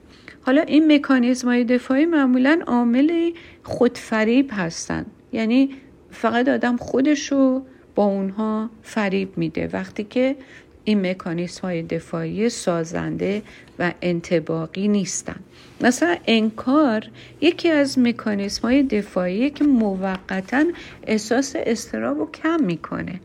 حالا 0.42 0.62
این 0.62 0.92
مکانیزم 0.92 1.48
های 1.48 1.64
دفاعی 1.64 2.06
معمولا 2.06 2.60
عامل 2.66 3.30
خودفریب 3.62 4.50
هستن. 4.52 5.06
یعنی 5.32 5.70
فقط 6.10 6.48
آدم 6.48 6.76
خودشو 6.76 7.62
با 7.94 8.04
اونها 8.04 8.70
فریب 8.82 9.38
میده. 9.38 9.68
وقتی 9.72 10.04
که 10.04 10.36
این 10.84 11.10
مکانیسم 11.10 11.60
های 11.62 11.82
دفاعی 11.82 12.48
سازنده 12.48 13.42
و 13.78 13.92
انتباقی 14.02 14.88
نیستن. 14.88 15.36
مثلا 15.80 16.16
انکار 16.26 17.04
یکی 17.40 17.68
از 17.68 17.98
مکانیسم 17.98 18.62
های 18.62 18.82
دفاعی 18.82 19.50
که 19.50 19.64
موقتا 19.64 20.64
احساس 21.06 21.52
استراب 21.56 22.18
رو 22.18 22.30
کم 22.30 22.62
می‌کنه. 22.62 23.20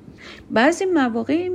بعضی 0.51 0.85
مواقع 0.85 1.49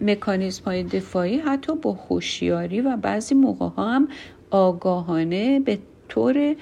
مکانیسم 0.00 0.64
های 0.64 0.82
دفاعی 0.82 1.36
حتی 1.36 1.74
با 1.74 1.92
هوشیاری 1.92 2.80
و 2.80 2.96
بعضی 2.96 3.34
موقع 3.34 3.66
ها 3.66 3.92
هم 3.92 4.08
آگاهانه 4.50 5.60
به 5.60 5.78
طور 6.08 6.56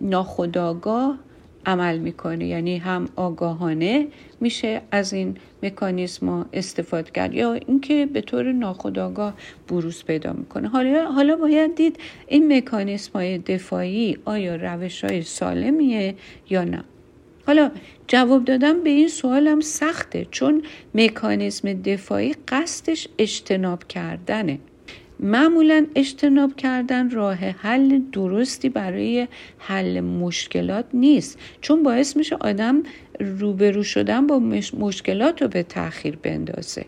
ناخودآگاه 0.00 1.18
عمل 1.66 1.98
می‌کنه. 1.98 2.46
یعنی 2.46 2.78
هم 2.78 3.08
آگاهانه 3.16 4.06
میشه 4.40 4.80
از 4.90 5.12
این 5.12 5.36
مکانیزم 5.62 6.46
استفاده 6.52 7.10
کرد 7.10 7.34
یا 7.34 7.52
اینکه 7.52 8.06
به 8.06 8.20
طور 8.20 8.52
ناخودآگاه 8.52 9.34
بروز 9.68 10.04
پیدا 10.04 10.32
می‌کنه. 10.32 10.68
حالا 10.68 11.12
حالا 11.12 11.36
باید 11.36 11.74
دید 11.74 11.98
این 12.28 12.56
مکانیزم 12.56 13.10
های 13.14 13.38
دفاعی 13.38 14.18
آیا 14.24 14.56
روش 14.56 15.04
های 15.04 15.22
سالمیه 15.22 16.14
یا 16.50 16.64
نه؟ 16.64 16.84
حالا 17.46 17.70
جواب 18.08 18.44
دادم 18.44 18.80
به 18.82 18.90
این 18.90 19.08
سوال 19.08 19.48
هم 19.48 19.60
سخته 19.60 20.26
چون 20.30 20.62
مکانیزم 20.94 21.72
دفاعی 21.72 22.34
قصدش 22.48 23.08
اجتناب 23.18 23.84
کردنه. 23.88 24.58
معمولا 25.20 25.86
اجتناب 25.94 26.56
کردن 26.56 27.10
راه 27.10 27.36
حل 27.36 28.00
درستی 28.12 28.68
برای 28.68 29.28
حل 29.58 30.00
مشکلات 30.00 30.84
نیست 30.94 31.38
چون 31.60 31.82
باعث 31.82 32.16
میشه 32.16 32.36
آدم 32.40 32.82
روبرو 33.20 33.82
شدن 33.82 34.26
با 34.26 34.38
مشکلات 34.78 35.42
رو 35.42 35.48
به 35.48 35.62
تاخیر 35.62 36.16
بندازه. 36.16 36.84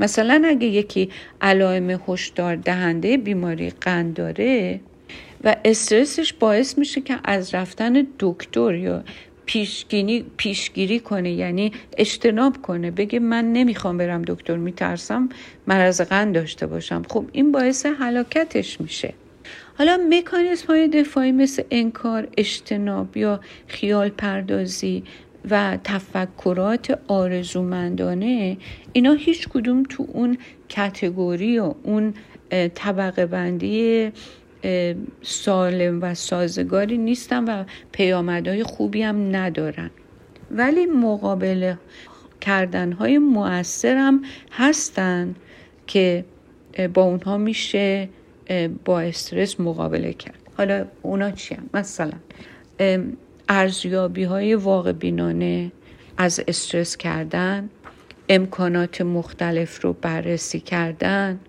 مثلا 0.00 0.42
اگه 0.46 0.66
یکی 0.66 1.08
علائم 1.40 2.00
هشدار 2.08 2.56
دهنده 2.56 3.16
بیماری 3.16 3.70
قند 3.70 4.14
داره 4.14 4.80
و 5.44 5.56
استرسش 5.64 6.32
باعث 6.32 6.78
میشه 6.78 7.00
که 7.00 7.18
از 7.24 7.54
رفتن 7.54 8.06
دکتر 8.18 8.74
یا 8.74 9.04
پیشگیری, 9.46 10.24
پیشگیری 10.36 11.00
کنه 11.00 11.32
یعنی 11.32 11.72
اجتناب 11.96 12.62
کنه. 12.62 12.90
بگه 12.90 13.18
من 13.18 13.52
نمی‌خوام 13.52 13.98
برم 13.98 14.22
دکتر 14.22 14.56
میترسم 14.56 15.28
مرض 15.66 16.00
قند 16.00 16.34
داشته 16.34 16.66
باشم. 16.66 17.02
خب 17.08 17.24
این 17.32 17.52
باعث 17.52 17.86
هلاکتش 17.86 18.80
میشه. 18.80 19.14
حالا 19.78 19.98
مکانیزم 20.10 20.66
های 20.66 20.88
دفاعی 20.88 21.32
مثل 21.32 21.62
انکار 21.70 22.28
اجتناب 22.36 23.16
یا 23.16 23.40
خیال 23.66 24.08
پردازی 24.08 25.02
و 25.50 25.78
تفکرات 25.84 27.00
آرزومندانه 27.08 28.56
اینا 28.92 29.12
هیچ 29.12 29.48
کدوم 29.48 29.82
تو 29.82 30.06
اون 30.12 30.38
کتگوری 30.68 31.58
و 31.58 31.74
اون 31.82 32.14
طبقه 32.74 33.26
بندی 33.26 34.12
سالم 35.22 36.02
و 36.02 36.14
سازگاری 36.14 36.98
نیستن 36.98 37.44
و 37.44 37.64
پیامدهای 37.92 38.62
خوبی 38.62 39.02
هم 39.02 39.36
ندارن 39.36 39.90
ولی 40.50 40.86
مقابله 40.86 41.78
کردنهای 42.40 43.18
مؤثر 43.18 43.96
هم 43.96 44.22
هستن 44.52 45.34
که 45.86 46.24
با 46.94 47.02
اونها 47.02 47.36
میشه 47.36 48.08
با 48.84 49.00
استرس 49.00 49.60
مقابله 49.60 50.12
کرد 50.12 50.38
حالا 50.56 50.84
اونا 51.02 51.30
چی 51.30 51.54
هم؟ 51.54 51.70
مثلا 51.74 52.12
ارزیابی 53.48 54.24
های 54.24 54.54
واقع 54.54 54.92
بینانه 54.92 55.72
از 56.16 56.42
استرس 56.48 56.96
کردن 56.96 57.70
امکانات 58.28 59.00
مختلف 59.00 59.84
رو 59.84 59.92
بررسی 59.92 60.60
کردن 60.60 61.40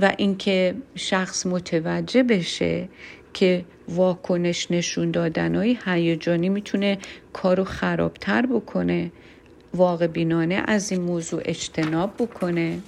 و 0.00 0.12
اینکه 0.16 0.74
شخص 0.94 1.46
متوجه 1.46 2.22
بشه 2.22 2.88
که 3.34 3.64
واکنش 3.88 4.70
نشون 4.70 5.10
دادن 5.10 5.54
های 5.54 5.78
هیجانی 5.84 6.48
می‌تونه 6.48 6.98
کارو 7.32 7.64
خرابتر 7.64 8.46
بکنه 8.46 9.12
واقع 9.74 10.06
بینانه 10.06 10.62
از 10.66 10.92
این 10.92 11.00
موضوع 11.00 11.42
اجتناب 11.44 12.14
بکنه 12.18 12.78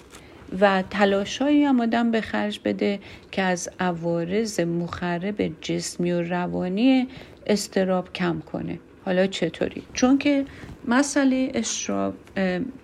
و 0.61 0.82
تلاشایی 0.90 1.64
هم 1.64 1.80
آدم 1.80 2.11
به 2.11 2.20
خرج 2.20 2.61
بده 2.64 2.98
که 3.30 3.42
از 3.42 3.70
عوارض 3.80 4.61
مخرب 4.61 5.50
جسمی 5.61 6.12
و 6.12 6.22
روانی 6.22 7.08
استراب 7.46 8.12
کم 8.12 8.40
کنه 8.40 8.78
حالا 9.04 9.26
چطوری؟ 9.26 9.82
چون 9.94 10.18
که 10.18 10.44
مسئله 10.88 11.52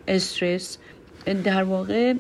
استرس 0.09 0.79
در 1.45 1.63
واقع 1.63 2.15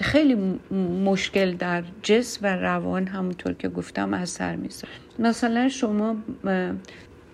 خیلی 0.00 0.58
مشکل 1.04 1.52
در 1.52 1.84
جسم 2.02 2.46
و 2.46 2.56
روان 2.56 3.06
همونطور 3.06 3.52
که 3.52 3.68
گفتم 3.68 4.14
اثر 4.14 4.56
می‌ذاره. 4.56 4.92
مثلا 5.18 5.68
شما 5.68 6.16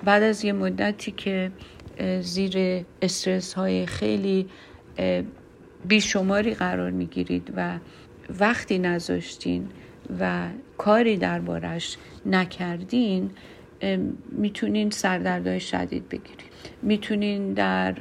بعد 0.04 0.22
از 0.22 0.44
یه 0.44 0.52
مدتی 0.52 1.10
که 1.10 1.50
زیر 2.20 2.84
استرس 3.02 3.54
های 3.54 3.86
خیلی 3.86 4.46
بیشماری 5.88 6.54
قرار 6.54 6.90
می‌گیرید 6.90 7.52
و 7.56 7.78
وقتی 8.40 8.78
نذاشتین 8.78 9.68
و 10.20 10.48
کاری 10.78 11.16
دربارش 11.16 11.96
نکردین 12.26 13.30
می‌تونین 14.32 14.90
سردردهای 14.90 15.60
شدید 15.60 16.08
بگیرید. 16.08 16.50
می‌تونین 16.82 17.52
در 17.52 17.94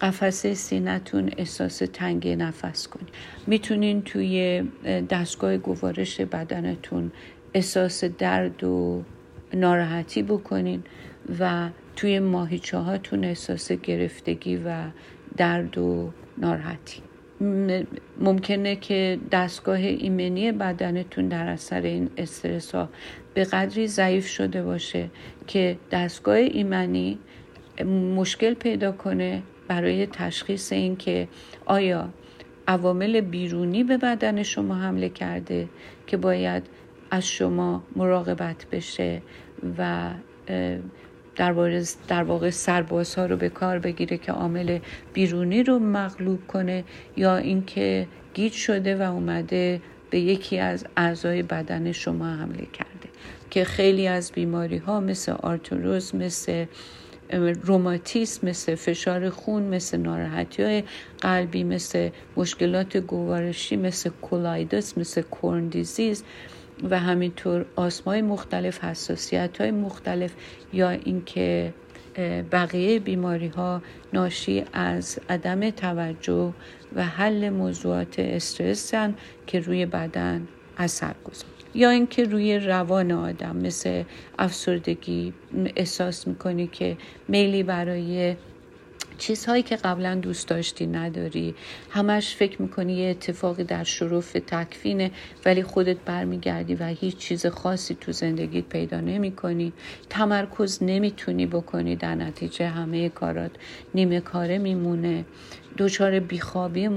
قفسه 0.00 0.54
سینتون 0.54 1.30
احساس 1.36 1.78
تنگ 1.92 2.28
نفس 2.28 2.88
کنید 2.88 3.08
می‌تونین 3.46 4.02
توی 4.02 4.62
دستگاه 5.10 5.56
گوارش 5.56 6.20
بدنتون 6.20 7.12
احساس 7.54 8.04
درد 8.04 8.64
و 8.64 9.02
ناراحتی 9.54 10.22
بکنین 10.22 10.82
و 11.40 11.68
توی 11.96 12.18
ماهیچه 12.18 12.78
هاتون 12.78 13.24
احساس 13.24 13.72
گرفتگی 13.72 14.56
و 14.56 14.84
درد 15.36 15.78
و 15.78 16.12
ناراحتی. 16.38 17.02
ممکنه 18.20 18.76
که 18.76 19.18
دستگاه 19.32 19.78
ایمنی 19.78 20.52
بدنتون 20.52 21.28
در 21.28 21.48
اثر 21.48 21.80
این 21.80 22.10
استرس 22.16 22.74
ها 22.74 22.88
به 23.34 23.44
قدری 23.44 23.86
ضعیف 23.86 24.26
شده 24.26 24.62
باشه 24.62 25.10
که 25.46 25.76
دستگاه 25.90 26.36
ایمنی 26.36 27.18
مشکل 28.16 28.54
پیدا 28.54 28.92
کنه 28.92 29.42
برای 29.70 30.06
تشخیص 30.06 30.72
این 30.72 30.96
که 30.96 31.28
آیا 31.66 32.08
عوامل 32.68 33.20
بیرونی 33.20 33.84
به 33.84 33.96
بدن 33.96 34.42
شما 34.42 34.74
حمله 34.74 35.08
کرده 35.08 35.68
که 36.06 36.16
باید 36.16 36.62
از 37.10 37.26
شما 37.26 37.82
مراقبت 37.96 38.66
بشه 38.72 39.22
و 39.78 40.10
در, 41.36 41.54
در 42.08 42.22
واقع 42.22 42.50
سربازها 42.50 43.26
رو 43.26 43.36
به 43.36 43.48
کار 43.48 43.78
بگیره 43.78 44.18
که 44.18 44.32
عامل 44.32 44.78
بیرونی 45.12 45.62
رو 45.62 45.78
مغلوب 45.78 46.46
کنه 46.46 46.84
یا 47.16 47.36
اینکه 47.36 48.08
گیج 48.34 48.52
شده 48.52 48.96
و 48.96 49.12
اومده 49.12 49.80
به 50.10 50.20
یکی 50.20 50.58
از 50.58 50.86
اعضای 50.96 51.42
بدن 51.42 51.92
شما 51.92 52.26
حمله 52.26 52.66
کرده. 52.72 53.08
که 53.50 53.64
خیلی 53.64 54.06
از 54.06 54.32
بیماری 54.32 54.78
ها 54.78 55.00
مثل 55.00 55.32
آرتروز 55.32 56.14
مثل 56.14 56.64
روماتیسم 57.38 58.48
مثل 58.48 58.74
فشار 58.74 59.30
خون 59.30 59.62
مثل 59.62 59.98
ناراحتی 59.98 60.62
های 60.62 60.82
قلبی 61.20 61.64
مثل 61.64 62.10
مشکلات 62.36 62.96
گوارشی 62.96 63.76
مثل 63.76 64.10
کولایدس 64.10 64.98
مثل 64.98 65.22
کورن 65.22 65.68
دیزیز 65.68 66.24
و 66.90 66.98
همینطور 66.98 67.66
آسمای 67.76 68.22
مختلف 68.22 68.84
حساسیت 68.84 69.60
های 69.60 69.70
مختلف 69.70 70.34
یا 70.72 70.90
اینکه 70.90 71.74
بقیه 72.52 72.98
بیماری 72.98 73.48
ها 73.48 73.82
ناشی 74.12 74.64
از 74.72 75.18
عدم 75.28 75.70
توجه 75.70 76.52
و 76.96 77.04
حل 77.04 77.50
موضوعات 77.50 78.18
استرس 78.18 78.94
که 79.46 79.60
روی 79.60 79.86
بدن 79.86 80.48
اثر 80.76 81.14
گذار. 81.24 81.59
یا 81.74 81.90
اینکه 81.90 82.24
روی 82.24 82.58
روان 82.58 83.12
آدم 83.12 83.56
مثل 83.56 84.02
افسردگی 84.38 85.32
احساس 85.76 86.26
می‌کنی 86.26 86.66
که 86.66 86.96
میلی 87.28 87.62
برای 87.62 88.36
چیزهایی 89.18 89.62
که 89.62 89.76
قبلا 89.76 90.14
دوست 90.14 90.48
داشتی 90.48 90.86
نداری. 90.86 91.54
همش 91.90 92.34
فکر 92.34 92.62
می‌کنی 92.62 92.92
یه 92.92 93.10
اتفاقی 93.10 93.64
در 93.64 93.84
شروف 93.84 94.32
تکفینه 94.32 95.10
ولی 95.44 95.62
خودت 95.62 95.96
برمیگردی 95.96 96.74
و 96.74 96.86
هیچ 96.86 97.16
چیز 97.16 97.46
خاصی 97.46 97.96
تو 98.00 98.12
زندگیت 98.12 98.64
پیدا 98.64 99.00
نمی‌کنی. 99.00 99.72
تمرکز 100.10 100.82
نمی‌تونی 100.82 101.46
بکنی 101.46 101.96
در 101.96 102.14
نتیجه 102.14 102.68
همه 102.68 103.08
کارات 103.08 103.50
نیمه 103.94 104.20
کاره 104.20 104.58
میمونه. 104.58 105.24
دچار 105.78 106.20
بیخوابی 106.20 106.88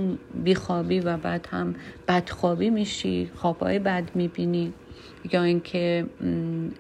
بیخوابی 0.43 0.99
و 0.99 1.17
بعد 1.17 1.47
هم 1.51 1.75
بدخوابی 2.07 2.69
میشی 2.69 3.29
خوابهای 3.35 3.79
بد 3.79 4.03
می‌بینی 4.15 4.73
یا 5.31 5.43
اینکه 5.43 6.05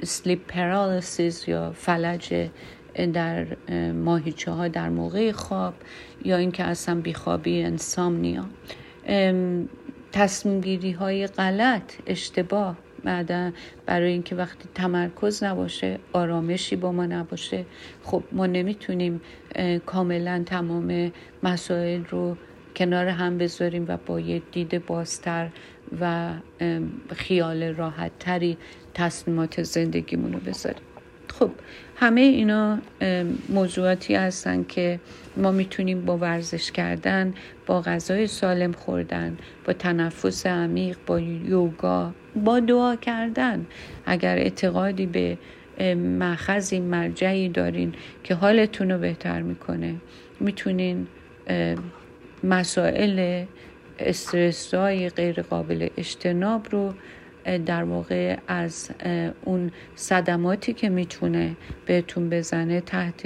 سلیپ 0.03 0.47
پرالیسیس 0.47 1.47
یا 1.47 1.71
فلج 1.71 2.49
در 3.13 3.47
ماهیچه 3.91 4.51
ها 4.51 4.67
در 4.67 4.89
موقع 4.89 5.31
خواب 5.31 5.73
یا 6.25 6.37
اینکه 6.37 6.63
اصلا 6.63 7.01
بیخوابی 7.01 7.63
انسامنیا. 7.63 8.45
تصمیم 10.11 10.61
گیری 10.61 10.91
های 10.91 11.27
غلط 11.27 11.93
اشتباه. 12.07 12.77
بعد 13.03 13.53
برای 13.85 14.11
اینکه 14.11 14.35
وقتی 14.35 14.69
تمرکز 14.75 15.43
نباشه 15.43 15.99
آرامشی 16.13 16.75
با 16.75 16.91
ما 16.91 17.05
نباشه. 17.05 17.65
خب 18.03 18.23
ما 18.31 18.45
نمی‌تونیم 18.45 19.21
کاملا 19.85 20.43
تمام 20.45 21.11
مسائل 21.43 22.03
رو 22.09 22.37
کنار 22.75 23.07
هم 23.07 23.37
بذاریم 23.37 23.85
و 23.87 23.97
با 24.05 24.19
یه 24.19 24.41
دید 24.51 24.85
بازتر 24.85 25.49
و 26.01 26.33
خیال 27.15 27.63
راحت 27.63 28.11
تری 28.19 28.57
تصمیمات 28.93 29.63
زندگیمون 29.63 30.33
رو 30.33 30.39
بذاریم. 30.39 30.81
خب 31.39 31.51
همه 31.95 32.21
اینا 32.21 32.79
موضوعاتی 33.49 34.15
هستن 34.15 34.63
که 34.63 34.99
ما 35.37 35.51
می‌تونیم 35.51 36.05
با 36.05 36.17
ورزش 36.17 36.71
کردن 36.71 37.33
با 37.65 37.81
غذای 37.81 38.27
سالم 38.27 38.71
خوردن 38.71 39.37
با 39.65 39.73
تنفس 39.73 40.45
عمیق 40.45 40.97
با 41.05 41.19
یوگا 41.19 42.13
با 42.35 42.59
دعا 42.59 42.95
کردن. 42.95 43.65
اگر 44.05 44.37
اعتقادی 44.37 45.05
به 45.05 45.37
مخزی 45.95 46.79
مرجعی 46.79 47.49
دارین 47.49 47.93
که 48.23 48.35
حالتون 48.35 48.91
رو 48.91 48.99
بهتر 48.99 49.41
می‌کنه 49.41 49.95
می‌تونین 50.39 51.07
مسائل 52.43 53.45
استرس 53.99 54.73
های 54.73 55.09
غیر 55.09 55.41
قابل 55.41 55.87
اجتناب 55.97 56.67
رو 56.71 56.93
در 57.65 57.83
واقع 57.83 58.37
از 58.47 58.89
اون 59.43 59.71
صدماتی 59.95 60.73
که 60.73 60.89
می‌تونه 60.89 61.55
بهتون 61.85 62.29
بزنه 62.29 62.81
تحت 62.81 63.25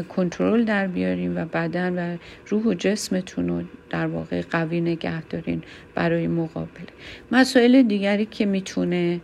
کنترل 0.00 0.64
در 0.64 0.86
بیارین 0.86 1.42
و 1.42 1.44
بدن 1.44 2.14
و 2.14 2.16
روح 2.48 2.62
و 2.62 2.74
جسمتون 2.74 3.48
رو 3.48 3.62
در 3.90 4.06
واقع 4.06 4.42
قوی 4.42 4.80
نگه 4.80 5.22
دارین 5.22 5.62
برای 5.94 6.26
مقابله. 6.26 6.86
مسائل 7.32 7.82
دیگری 7.82 8.26
که 8.26 8.46
می‌تونه 8.46 9.20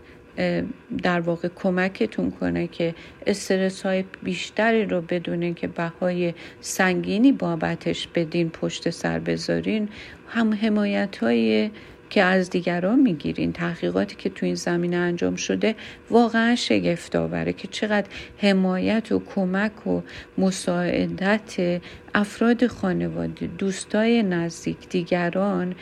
در 1.03 1.21
واقع 1.21 1.49
کمکتون 1.57 2.31
کنه 2.31 2.66
که 2.66 2.95
استرس 3.27 3.83
های 3.83 4.05
بیشتری 4.23 4.85
رو 4.85 5.01
بدونین 5.01 5.55
که 5.55 5.69
بهای 5.69 6.35
سنگینی 6.61 7.33
بابتش 7.33 8.09
بدین 8.14 8.51
پشت 8.51 8.91
سر 8.91 9.19
بذارین 9.19 9.89
هم 10.29 10.55
حمایت 10.55 11.16
های 11.16 11.71
که 12.11 12.22
از 12.22 12.50
دیگران 12.50 13.00
می‌گیرین. 13.00 13.52
تحقیقاتی 13.52 14.16
که 14.16 14.28
تو 14.28 14.46
این 14.46 14.54
زمینه 14.54 14.96
انجام 14.96 15.36
شده 15.36 15.74
واقعا 16.11 16.54
شگفت 16.54 17.16
آوره 17.16 17.52
که 17.52 17.68
چقدر 17.68 18.06
حمایت 18.38 19.12
و 19.12 19.22
کمک 19.34 19.86
و 19.86 20.00
مساعدت 20.38 21.80
افراد 22.14 22.66
خانواده 22.66 23.46
دوستای 23.46 24.22
نزدیک 24.22 24.88
دیگران 24.88 25.74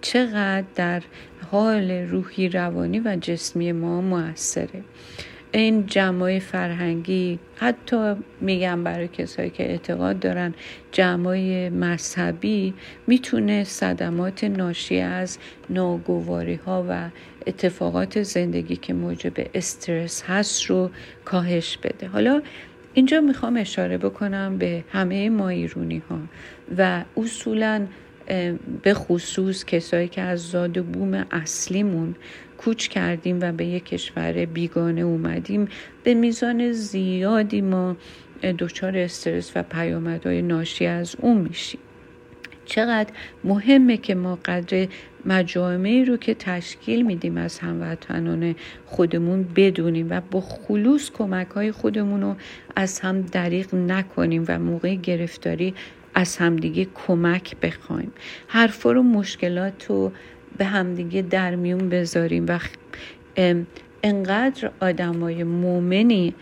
چقدر 0.00 0.64
در 0.74 1.02
حال 1.50 1.90
روحی 1.90 2.48
روانی 2.48 3.00
و 3.00 3.16
جسمی 3.20 3.72
ما 3.72 4.00
موثره. 4.00 4.82
این 5.54 5.86
جمعای 5.86 6.40
فرهنگی 6.40 7.38
حتی 7.56 8.14
میگم 8.40 8.84
برای 8.84 9.08
کسایی 9.08 9.50
که 9.50 9.62
اعتقاد 9.70 10.18
دارن 10.18 10.54
جمعای 10.92 11.68
مذهبی 11.68 12.74
می‌تونه 13.06 13.64
صدمات 13.64 14.44
ناشی 14.44 15.00
از 15.00 15.38
ناگواری 15.70 16.54
ها 16.54 16.86
و 16.88 17.08
اتفاقات 17.46 18.22
زندگی 18.22 18.76
که 18.76 18.92
موجب 18.94 19.32
استرس 19.54 20.22
هست 20.26 20.64
رو 20.64 20.90
کاهش 21.24 21.78
بده. 21.82 22.06
حالا 22.08 22.42
اینجا 22.94 23.20
می‌خوام 23.20 23.56
اشاره 23.56 23.98
بکنم 23.98 24.58
به 24.58 24.84
همه 24.92 25.30
ما 25.30 25.48
ایرونی 25.48 26.02
ها 26.10 26.18
و 26.78 27.04
اصولا 27.16 27.86
به 28.82 28.94
خصوص 28.94 29.64
کسایی 29.64 30.08
که 30.08 30.20
از 30.20 30.40
زاد 30.50 30.78
و 30.78 30.82
بوم 30.82 31.26
اصلیمون 31.30 32.14
کوچ 32.64 32.88
کردیم 32.88 33.38
و 33.40 33.52
به 33.52 33.64
یک 33.64 33.84
کشور 33.84 34.44
بیگانه 34.44 35.00
اومدیم. 35.00 35.68
به 36.04 36.14
میزان 36.14 36.72
زیادی 36.72 37.60
ما 37.60 37.96
دچار 38.58 38.96
استرس 38.96 39.52
و 39.54 39.62
پیامدهای 39.62 40.42
ناشی 40.42 40.86
از 40.86 41.16
اون 41.18 41.38
میشیم. 41.38 41.80
چقدر 42.64 43.10
مهمه 43.44 43.96
که 43.96 44.14
ما 44.14 44.38
قدر 44.44 44.86
مجامعی 45.26 46.04
رو 46.04 46.16
که 46.16 46.34
تشکیل 46.34 47.06
میدیم 47.06 47.36
از 47.36 47.58
هموطنان 47.58 48.54
خودمون 48.86 49.48
بدونیم 49.56 50.06
و 50.10 50.20
با 50.30 50.40
خلوص 50.40 51.10
کمک 51.10 51.48
های 51.48 51.72
خودمون 51.72 52.22
رو 52.22 52.36
از 52.76 53.00
هم 53.00 53.22
دریغ 53.22 53.74
نکنیم 53.74 54.44
و 54.48 54.58
موقع 54.58 54.94
گرفتاری 54.94 55.74
از 56.14 56.36
همدیگه 56.36 56.86
کمک 56.94 57.56
بخوایم. 57.62 58.12
حرفا 58.48 58.92
رو 58.92 59.02
مشکلات 59.02 59.86
رو 59.86 60.12
به 60.58 60.64
همدیگه 60.64 61.22
در 61.22 61.54
میون 61.54 61.88
بذاریم 61.88 62.46
و 62.48 62.58
انقدر 64.02 64.70
آدمای 64.80 65.44
مؤمنی 65.44 66.34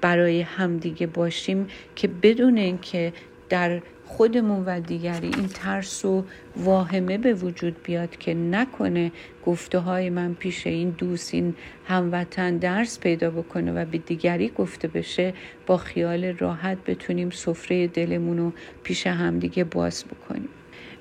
برای 0.00 0.40
همدیگه 0.40 1.06
باشیم 1.06 1.66
که 1.96 2.08
بدون 2.08 2.56
اینکه 2.56 3.12
در 3.48 3.80
خودمون 4.06 4.64
و 4.64 4.80
دیگری 4.80 5.30
این 5.36 5.46
ترس 5.46 6.04
و 6.04 6.24
واهمه 6.56 7.18
به 7.18 7.34
وجود 7.34 7.82
بیاد 7.82 8.16
که 8.16 8.34
نکنه 8.34 9.12
گفته 9.46 9.78
های 9.78 10.10
من 10.10 10.34
پیش 10.34 10.66
این 10.66 10.90
دوست 10.90 11.34
این 11.34 11.54
هموطن 11.88 12.56
درس 12.56 13.00
پیدا 13.00 13.30
بکنه 13.30 13.72
و 13.72 13.84
به 13.84 13.98
دیگری 13.98 14.48
گفته 14.48 14.88
بشه 14.88 15.34
با 15.66 15.76
خیال 15.76 16.24
راحت 16.24 16.78
بتونیم 16.86 17.30
سفره 17.30 17.86
دلمون 17.86 18.38
رو 18.38 18.52
پیش 18.82 19.06
همدیگه 19.06 19.64
باز 19.64 20.04
بکنیم. 20.04 20.48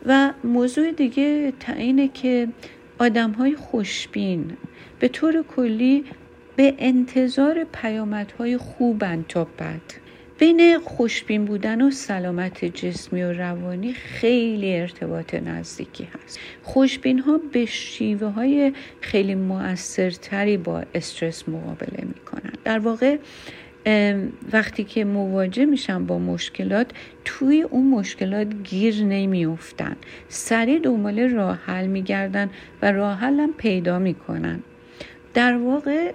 و 0.05 0.33
موضوع 0.43 0.91
دیگه 0.91 1.53
اینه 1.77 2.07
که 2.07 2.47
آدم 2.99 3.31
های 3.31 3.55
خوشبین 3.55 4.57
به 4.99 5.07
طور 5.07 5.43
کلی 5.55 6.05
به 6.55 6.73
انتظار 6.77 7.63
پیامدهای 7.73 8.57
خوبن 8.57 9.25
تا 9.27 9.43
بد 9.43 9.81
بین 10.39 10.79
خوشبین 10.79 11.45
بودن 11.45 11.81
و 11.81 11.91
سلامت 11.91 12.65
جسمی 12.65 13.23
و 13.23 13.33
روانی 13.33 13.93
خیلی 13.93 14.75
ارتباط 14.75 15.33
نزدیکی 15.33 16.03
هست. 16.03 16.39
خوشبین 16.63 17.19
ها 17.19 17.39
به 17.51 17.65
شیوه 17.65 18.27
های 18.27 18.73
خیلی 19.01 19.35
موثرتری 19.35 20.57
با 20.57 20.83
استرس 20.95 21.49
مقابله 21.49 22.03
می‌کنن. 22.05 22.53
در 22.63 22.79
واقع 22.79 23.17
وقتی 24.53 24.83
که 24.83 25.05
مواجه 25.05 25.65
میشن 25.65 26.05
با 26.05 26.19
مشکلات 26.19 26.91
توی 27.25 27.61
اون 27.61 27.89
مشکلات 27.89 28.47
گیر 28.63 29.03
نمیافتن. 29.03 29.95
سریع 30.27 30.79
دنبال 30.79 31.19
راه 31.19 31.59
حل 31.65 31.87
میگردن 31.87 32.49
و 32.81 32.91
راه 32.91 33.19
حل 33.19 33.39
هم 33.39 33.53
پیدا 33.57 33.99
می‌کنن. 33.99 34.59
در 35.33 35.57
واقع 35.57 36.13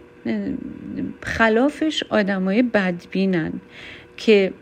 خلافش 1.23 2.03
آدمای 2.09 2.63
بدبینن 2.63 3.53
که 4.17 4.53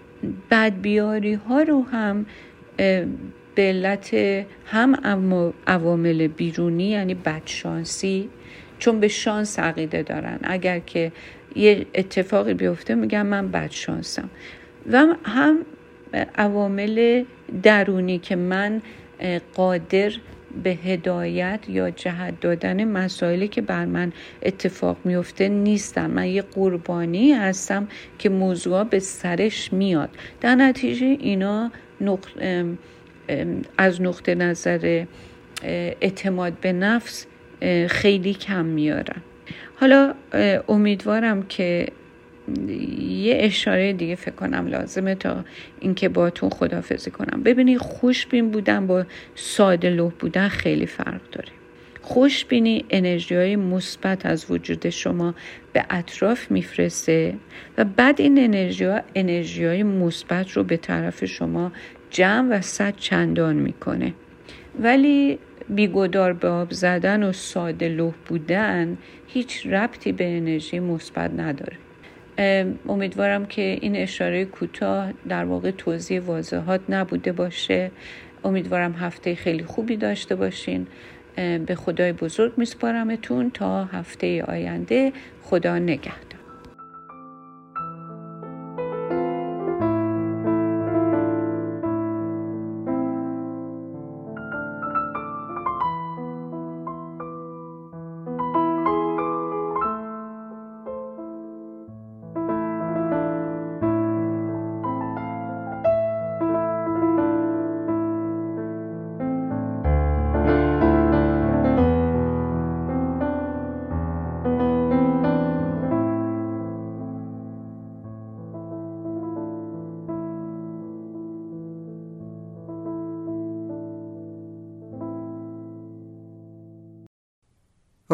بدبیاری 0.50 1.34
ها 1.34 1.62
رو 1.62 1.82
هم 1.82 2.26
به 3.54 3.62
علت 3.62 4.14
هم 4.66 4.94
عوامل 5.66 6.26
بیرونی 6.26 6.88
یعنی 6.88 7.14
بدشانسی 7.14 8.28
چون 8.78 9.00
به 9.00 9.08
شانس 9.08 9.58
عقیده 9.58 10.02
دارن. 10.02 10.38
اگر 10.42 10.78
که 10.78 11.12
یه 11.56 11.86
اتفاقی 11.94 12.54
بیفته 12.54 12.94
میگم 12.94 13.26
من 13.26 13.50
بدشانسم. 13.50 14.30
و 14.92 15.06
هم 15.24 15.58
عوامل 16.34 17.24
درونی 17.62 18.18
که 18.18 18.36
من 18.36 18.82
قادر 19.54 20.12
به 20.64 20.70
هدایت 20.70 21.60
یا 21.68 21.90
جهت 21.90 22.40
دادن 22.40 22.84
مسائلی 22.84 23.48
که 23.48 23.60
بر 23.60 23.84
من 23.84 24.12
اتفاق 24.42 24.96
میفته 25.04 25.48
نیستم. 25.48 26.10
من 26.10 26.26
یه 26.26 26.42
قربانی 26.42 27.32
هستم 27.32 27.88
که 28.18 28.28
موضوع 28.28 28.84
به 28.84 28.98
سرش 28.98 29.72
میاد. 29.72 30.10
در 30.40 30.54
نتیجه 30.54 31.06
اینا 31.06 31.70
از 33.78 34.02
نقطه 34.02 34.34
نظر 34.34 35.04
اعتماد 35.62 36.52
به 36.52 36.72
نفس 36.72 37.26
خیلی 37.88 38.34
کم 38.34 38.64
میارن. 38.64 39.22
حالا 39.82 40.14
امیدوارم 40.68 41.42
که 41.42 41.86
یه 43.08 43.36
اشاره 43.40 43.92
دیگه 43.92 44.14
فکر 44.14 44.34
کنم 44.34 44.66
لازمه 44.66 45.14
تا 45.14 45.44
اینکه 45.80 46.08
باتون 46.08 46.50
خدافزی 46.50 47.10
کنم. 47.10 47.42
ببینید 47.42 47.78
خوشبین 47.78 48.50
بودن 48.50 48.86
با 48.86 49.04
ساده 49.34 49.90
لوح 49.90 50.12
بودن 50.18 50.48
خیلی 50.48 50.86
فرق 50.86 51.20
داره. 51.32 51.48
خوشبینی 52.02 52.84
انرژی 52.90 53.34
های 53.34 53.56
مثبت 53.56 54.26
از 54.26 54.50
وجود 54.50 54.90
شما 54.90 55.34
به 55.72 55.84
اطراف 55.90 56.50
میفرسته 56.50 57.34
و 57.78 57.84
بعد 57.84 58.20
این 58.20 58.44
انرژی 58.44 58.84
ها 58.84 59.00
انرژی 59.14 59.64
های 59.64 59.82
مثبت 59.82 60.50
رو 60.50 60.64
به 60.64 60.76
طرف 60.76 61.24
شما 61.24 61.72
جمع 62.10 62.58
و 62.58 62.60
صد 62.60 62.94
چندان 62.96 63.56
می‌کنه. 63.56 64.14
ولی 64.80 65.38
بیگدار 65.68 66.32
به 66.32 66.48
آب 66.48 66.70
زدن 66.70 67.22
و 67.22 67.32
ساده 67.32 67.88
لوح 67.88 68.14
بودن 68.26 68.98
هیچ 69.26 69.66
ربطی 69.66 70.12
به 70.12 70.36
انرژی 70.36 70.80
مثبت 70.80 71.30
نداره. 71.36 71.76
امیدوارم 72.88 73.46
که 73.46 73.78
این 73.80 73.96
اشاره 73.96 74.44
کوتاه 74.44 75.12
در 75.28 75.44
واقع 75.44 75.70
توضیح 75.70 76.20
واضحات 76.20 76.80
نبوده 76.88 77.32
باشه. 77.32 77.90
امیدوارم 78.44 78.92
هفته 78.92 79.34
خیلی 79.34 79.64
خوبی 79.64 79.96
داشته 79.96 80.34
باشین. 80.34 80.86
به 81.66 81.74
خدای 81.74 82.12
بزرگ 82.12 82.52
میسپارمتون 82.56 83.50
تا 83.50 83.84
هفته 83.84 84.42
آینده. 84.42 85.12
خدا 85.42 85.78
نگهدار. 85.78 86.31